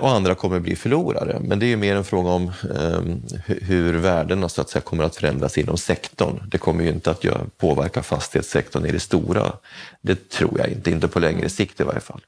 [0.00, 1.38] och andra kommer bli förlorare.
[1.40, 5.16] Men det är mer en fråga om um, hur värdena så att säga, kommer att
[5.16, 6.42] förändras inom sektorn.
[6.48, 7.24] Det kommer ju inte att
[7.58, 9.52] påverka fastighetssektorn i det stora.
[10.00, 12.20] Det tror jag inte, inte på längre sikt i varje fall.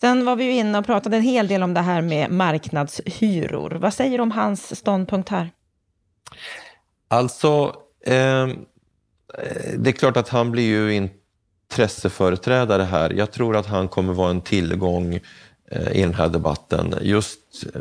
[0.00, 3.70] Sen var vi ju inne och pratade en hel del om det här med marknadshyror.
[3.70, 5.50] Vad säger du om hans ståndpunkt här?
[7.08, 7.74] Alltså,
[8.06, 8.48] eh,
[9.78, 11.10] det är klart att han blir ju
[11.70, 13.10] intresseföreträdare här.
[13.10, 15.20] Jag tror att han kommer vara en tillgång eh,
[15.70, 17.38] Eh, i den här debatten just
[17.74, 17.80] eh,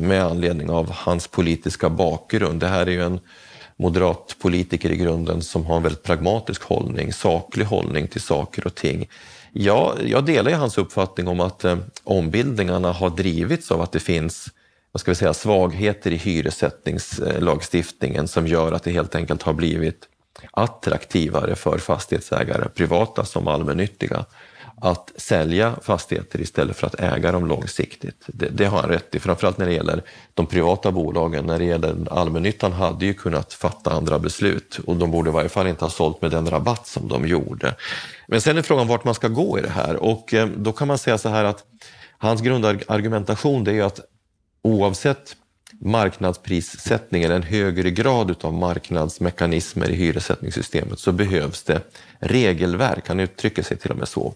[0.00, 2.60] med anledning av hans politiska bakgrund.
[2.60, 3.20] Det här är ju en
[3.76, 8.74] moderat politiker i grunden som har en väldigt pragmatisk hållning, saklig hållning till saker och
[8.74, 9.08] ting.
[9.52, 14.00] Ja, jag delar ju hans uppfattning om att eh, ombildningarna har drivits av att det
[14.00, 14.48] finns
[14.92, 20.08] vad ska vi säga, svagheter i hyressättningslagstiftningen som gör att det helt enkelt har blivit
[20.50, 24.24] attraktivare för fastighetsägare, privata som allmännyttiga,
[24.80, 28.24] att sälja fastigheter istället för att äga dem långsiktigt.
[28.26, 30.02] Det, det, har han rätt i, framförallt när det gäller
[30.34, 31.46] de privata bolagen.
[31.46, 35.48] När det gäller allmännyttan hade ju kunnat fatta andra beslut och de borde i varje
[35.48, 37.74] fall inte ha sålt med den rabatt som de gjorde.
[38.26, 40.88] Men sen är frågan vart man ska gå i det här och eh, då kan
[40.88, 41.64] man säga så här att
[42.18, 44.00] hans grundargumentation det är att
[44.62, 45.36] oavsett
[45.80, 51.80] marknadsprissättning eller en högre grad av marknadsmekanismer i hyressättningssystemet så behövs det
[52.20, 53.08] regelverk.
[53.08, 54.34] Han uttrycker sig till och med så.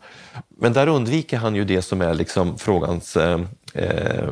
[0.49, 3.41] Men där undviker han ju det som är liksom frågans eh,
[3.75, 4.29] eh,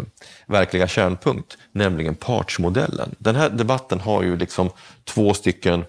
[0.46, 3.14] verkliga kärnpunkt, nämligen partsmodellen.
[3.18, 4.70] Den här debatten har ju liksom
[5.05, 5.84] två stycken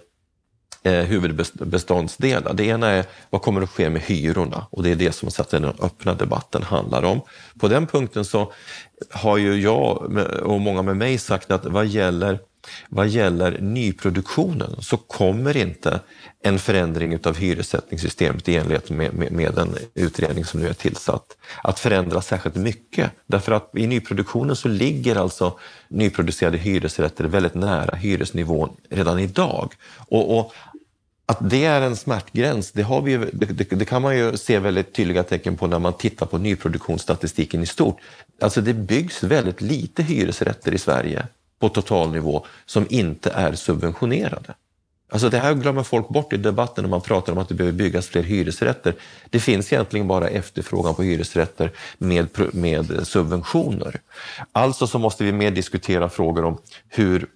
[0.84, 2.54] eh, huvudbeståndsdelar.
[2.54, 5.42] Det ena är vad kommer att ske med hyrorna och det är det som så
[5.42, 7.22] att den öppna debatten handlar om.
[7.60, 8.54] På den punkten så
[9.10, 12.40] har ju jag och många med mig sagt att vad gäller
[12.90, 16.00] vad gäller nyproduktionen så kommer inte
[16.44, 21.38] en förändring av hyressättningssystemet i enlighet med, med, med den utredning som nu är tillsatt
[21.64, 23.12] att förändra särskilt mycket.
[23.26, 29.74] Därför att i nyproduktionen så ligger alltså nyproducerade hyresrätter väldigt nära hyresnivån redan idag.
[30.08, 30.54] Och, och
[31.32, 34.60] att det är en smärtgräns, det, har vi, det, det, det, kan man ju se
[34.60, 37.98] väldigt tydliga tecken på när man tittar på nyproduktionsstatistiken i stort.
[38.42, 41.28] Alltså det byggs väldigt lite hyresrätter i Sverige
[41.62, 44.54] på totalnivå som inte är subventionerade.
[45.12, 47.78] Alltså det här glömmer folk bort i debatten när man pratar om att det behöver
[47.78, 48.96] byggas fler hyresrätter.
[49.30, 54.02] Det finns egentligen bara efterfrågan på hyresrätter med, med subventioner.
[54.52, 56.58] Alltså så måste vi mer diskutera frågor om
[56.90, 57.28] hur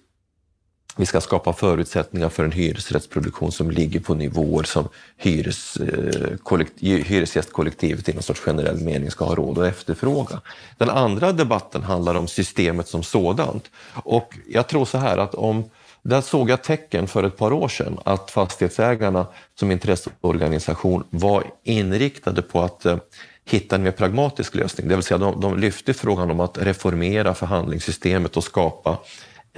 [0.96, 8.08] vi ska skapa förutsättningar för en hyresrättsproduktion som ligger på nivåer som hyres, eh, hyresgästkollektivet
[8.08, 10.40] i någon sorts generell mening ska ha råd att efterfråga.
[10.78, 13.70] Den andra debatten handlar om systemet som sådant.
[13.94, 15.64] Och jag tror så här att om
[16.02, 22.42] där såg jag tecken för ett par år sedan att fastighetsägarna som intresseorganisation var inriktade
[22.42, 22.96] på att eh,
[23.44, 24.88] hitta en mer pragmatisk lösning.
[24.88, 28.98] Det vill säga de, de lyfte frågan om att reformera förhandlingssystemet och skapa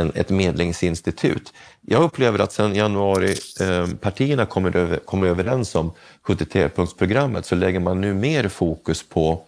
[0.01, 1.53] en, ett medlingsinstitut.
[1.81, 5.93] Jag upplever att sedan januari eh, partierna kommer, över, kommer överens om
[6.27, 9.45] 73-punktsprogrammet så lägger man nu mer fokus på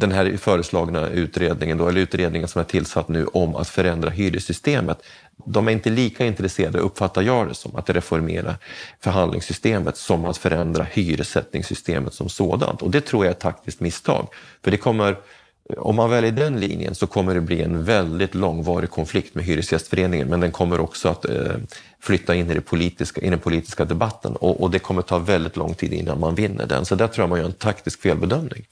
[0.00, 4.98] den här föreslagna utredningen, då, eller utredningen som är tillsatt nu om att förändra hyressystemet.
[5.46, 8.54] De är inte lika intresserade, uppfattar jag det som, att reformera
[9.00, 12.82] förhandlingssystemet som att förändra hyressättningssystemet som sådant.
[12.82, 14.28] Och det tror jag är ett taktiskt misstag.
[14.64, 15.16] För det kommer,
[15.76, 20.28] om man väljer den linjen så kommer det bli en väldigt långvarig konflikt med Hyresgästföreningen
[20.28, 21.52] men den kommer också att eh,
[22.00, 25.56] flytta in i, det politiska, i den politiska debatten och, och det kommer ta väldigt
[25.56, 26.84] lång tid innan man vinner den.
[26.84, 28.64] Så där tror jag man gör en taktisk felbedömning.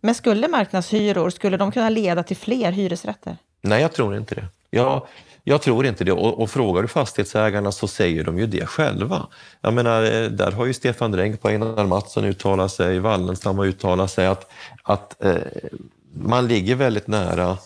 [0.00, 3.36] Men skulle marknadshyror, skulle de kunna leda till fler hyresrätter?
[3.60, 4.44] Nej, jag tror inte det.
[4.70, 5.06] Jag,
[5.44, 6.12] jag tror inte det.
[6.12, 9.26] Och, och frågar du fastighetsägarna så säger de ju det själva.
[9.60, 13.66] Jag menar, eh, där har ju Stefan Dränk på Einar Mattsson uttalat sig, Wallenstam har
[13.66, 14.50] uttalat sig att,
[14.82, 15.34] att eh,
[16.12, 17.58] man ligger väldigt nära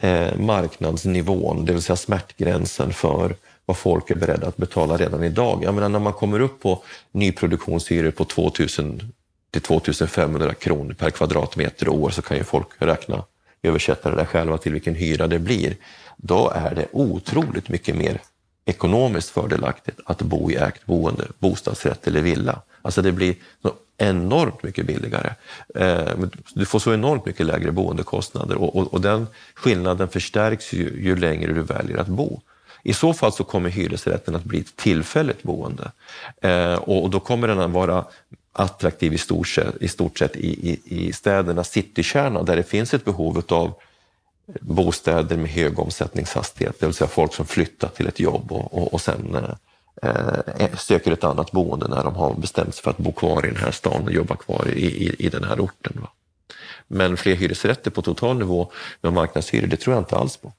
[0.00, 5.64] eh, marknadsnivån, det vill säga smärtgränsen för vad folk är beredda att betala redan idag.
[5.64, 6.82] Jag menar, när man kommer upp på
[7.12, 9.12] nyproduktionshyror på 2000
[9.50, 13.24] till 2500 kronor per kvadratmeter och år så kan ju folk räkna,
[13.62, 15.76] översätta det där själva till vilken hyra det blir.
[16.16, 18.20] Då är det otroligt mycket mer
[18.64, 22.62] ekonomiskt fördelaktigt att bo i ägt boende, bostadsrätt eller villa.
[22.82, 23.34] Alltså det blir
[23.98, 25.34] enormt mycket billigare.
[25.74, 26.12] Eh,
[26.54, 31.16] du får så enormt mycket lägre boendekostnader och, och, och den skillnaden förstärks ju, ju
[31.16, 32.40] längre du väljer att bo.
[32.82, 35.92] I så fall så kommer hyresrätten att bli ett tillfälligt boende
[36.40, 38.04] eh, och då kommer den att vara
[38.52, 42.94] attraktiv i stort sett, i, stort sett i, i, i städernas citykärna där det finns
[42.94, 43.74] ett behov av
[44.60, 48.94] bostäder med hög omsättningshastighet, det vill säga folk som flyttar till ett jobb och, och,
[48.94, 49.54] och sen eh,
[50.02, 53.48] Eh, söker ett annat boende när de har bestämt sig för att bo kvar i
[53.48, 55.92] den här stan och jobba kvar i, i, i den här orten.
[56.00, 56.08] Va?
[56.88, 58.70] Men fler hyresrätter på total nivå
[59.00, 60.52] med marknadshyror, det tror jag inte alls på.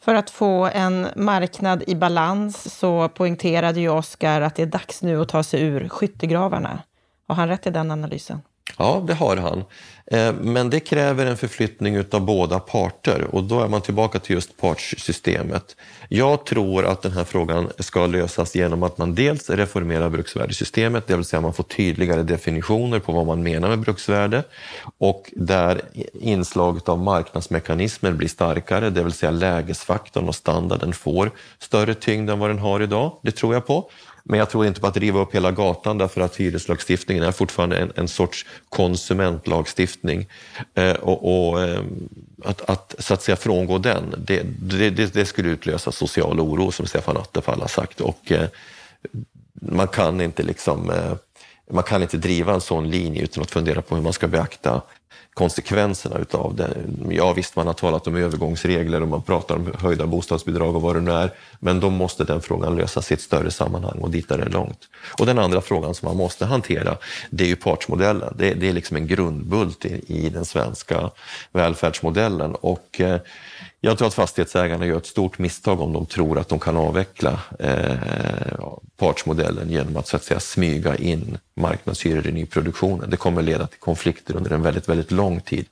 [0.00, 5.02] För att få en marknad i balans så poängterade ju Oskar att det är dags
[5.02, 6.82] nu att ta sig ur skyttegravarna.
[7.28, 8.42] Har han rätt i den analysen?
[8.78, 9.64] Ja, det har han.
[10.06, 14.34] Eh, men det kräver en förflyttning av båda parter och då är man tillbaka till
[14.34, 15.76] just partssystemet.
[16.08, 21.16] Jag tror att den här frågan ska lösas genom att man dels reformerar bruksvärdesystemet, det
[21.16, 24.44] vill säga man får tydligare definitioner på vad man menar med bruksvärde
[24.98, 25.80] och där
[26.12, 32.38] inslaget av marknadsmekanismer blir starkare, det vill säga lägesfaktorn och standarden får större tyngd än
[32.38, 33.18] vad den har idag.
[33.22, 33.90] Det tror jag på.
[34.26, 37.76] Men jag tror inte på att riva upp hela gatan därför att hyreslagstiftningen är fortfarande
[37.76, 40.26] en, en sorts konsumentlagstiftning.
[40.74, 41.80] Eh, och, och eh,
[42.44, 44.42] att, att, så att säga frångå den, det,
[44.90, 48.00] det, det, skulle utlösa social oro som Stefan Attefall har sagt.
[48.00, 48.48] Och eh,
[49.52, 51.14] man kan inte liksom eh,
[51.70, 54.82] man kan inte driva en sån linje utan att fundera på hur man ska beakta
[55.34, 56.76] konsekvenserna utav det.
[57.10, 60.96] Ja visst, man har talat om övergångsregler och man pratar om höjda bostadsbidrag och vad
[60.96, 64.30] det nu är, men då måste den frågan lösas i ett större sammanhang och dit
[64.30, 64.78] är det långt.
[65.18, 66.96] Och den andra frågan som man måste hantera,
[67.30, 68.34] det är ju partsmodellen.
[68.38, 71.10] Det, det är liksom en grundbult i, i den svenska
[71.52, 73.20] välfärdsmodellen och eh,
[73.84, 77.40] jag tror att fastighetsägarna gör ett stort misstag om de tror att de kan avveckla
[77.58, 77.94] eh,
[78.96, 83.10] partsmodellen genom att så att säga smyga in marknadshyror i nyproduktionen.
[83.10, 85.66] Det kommer leda till konflikter under en väldigt, väldigt lång tid.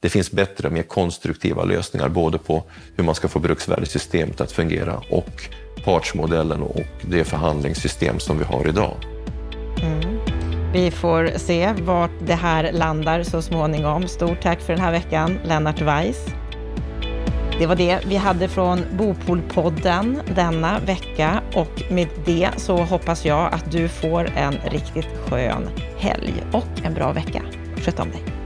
[0.00, 2.64] Det finns bättre, mer konstruktiva lösningar både på
[2.96, 5.48] hur man ska få bruksvärdessystemet att fungera och
[5.84, 8.96] partsmodellen och det förhandlingssystem som vi har idag.
[9.82, 10.18] Mm.
[10.72, 14.08] Vi får se vart det här landar så småningom.
[14.08, 16.26] Stort tack för den här veckan, Lennart Weiss.
[17.58, 23.54] Det var det vi hade från Bopolpodden denna vecka och med det så hoppas jag
[23.54, 27.42] att du får en riktigt skön helg och en bra vecka.
[27.76, 28.45] Sköt om dig.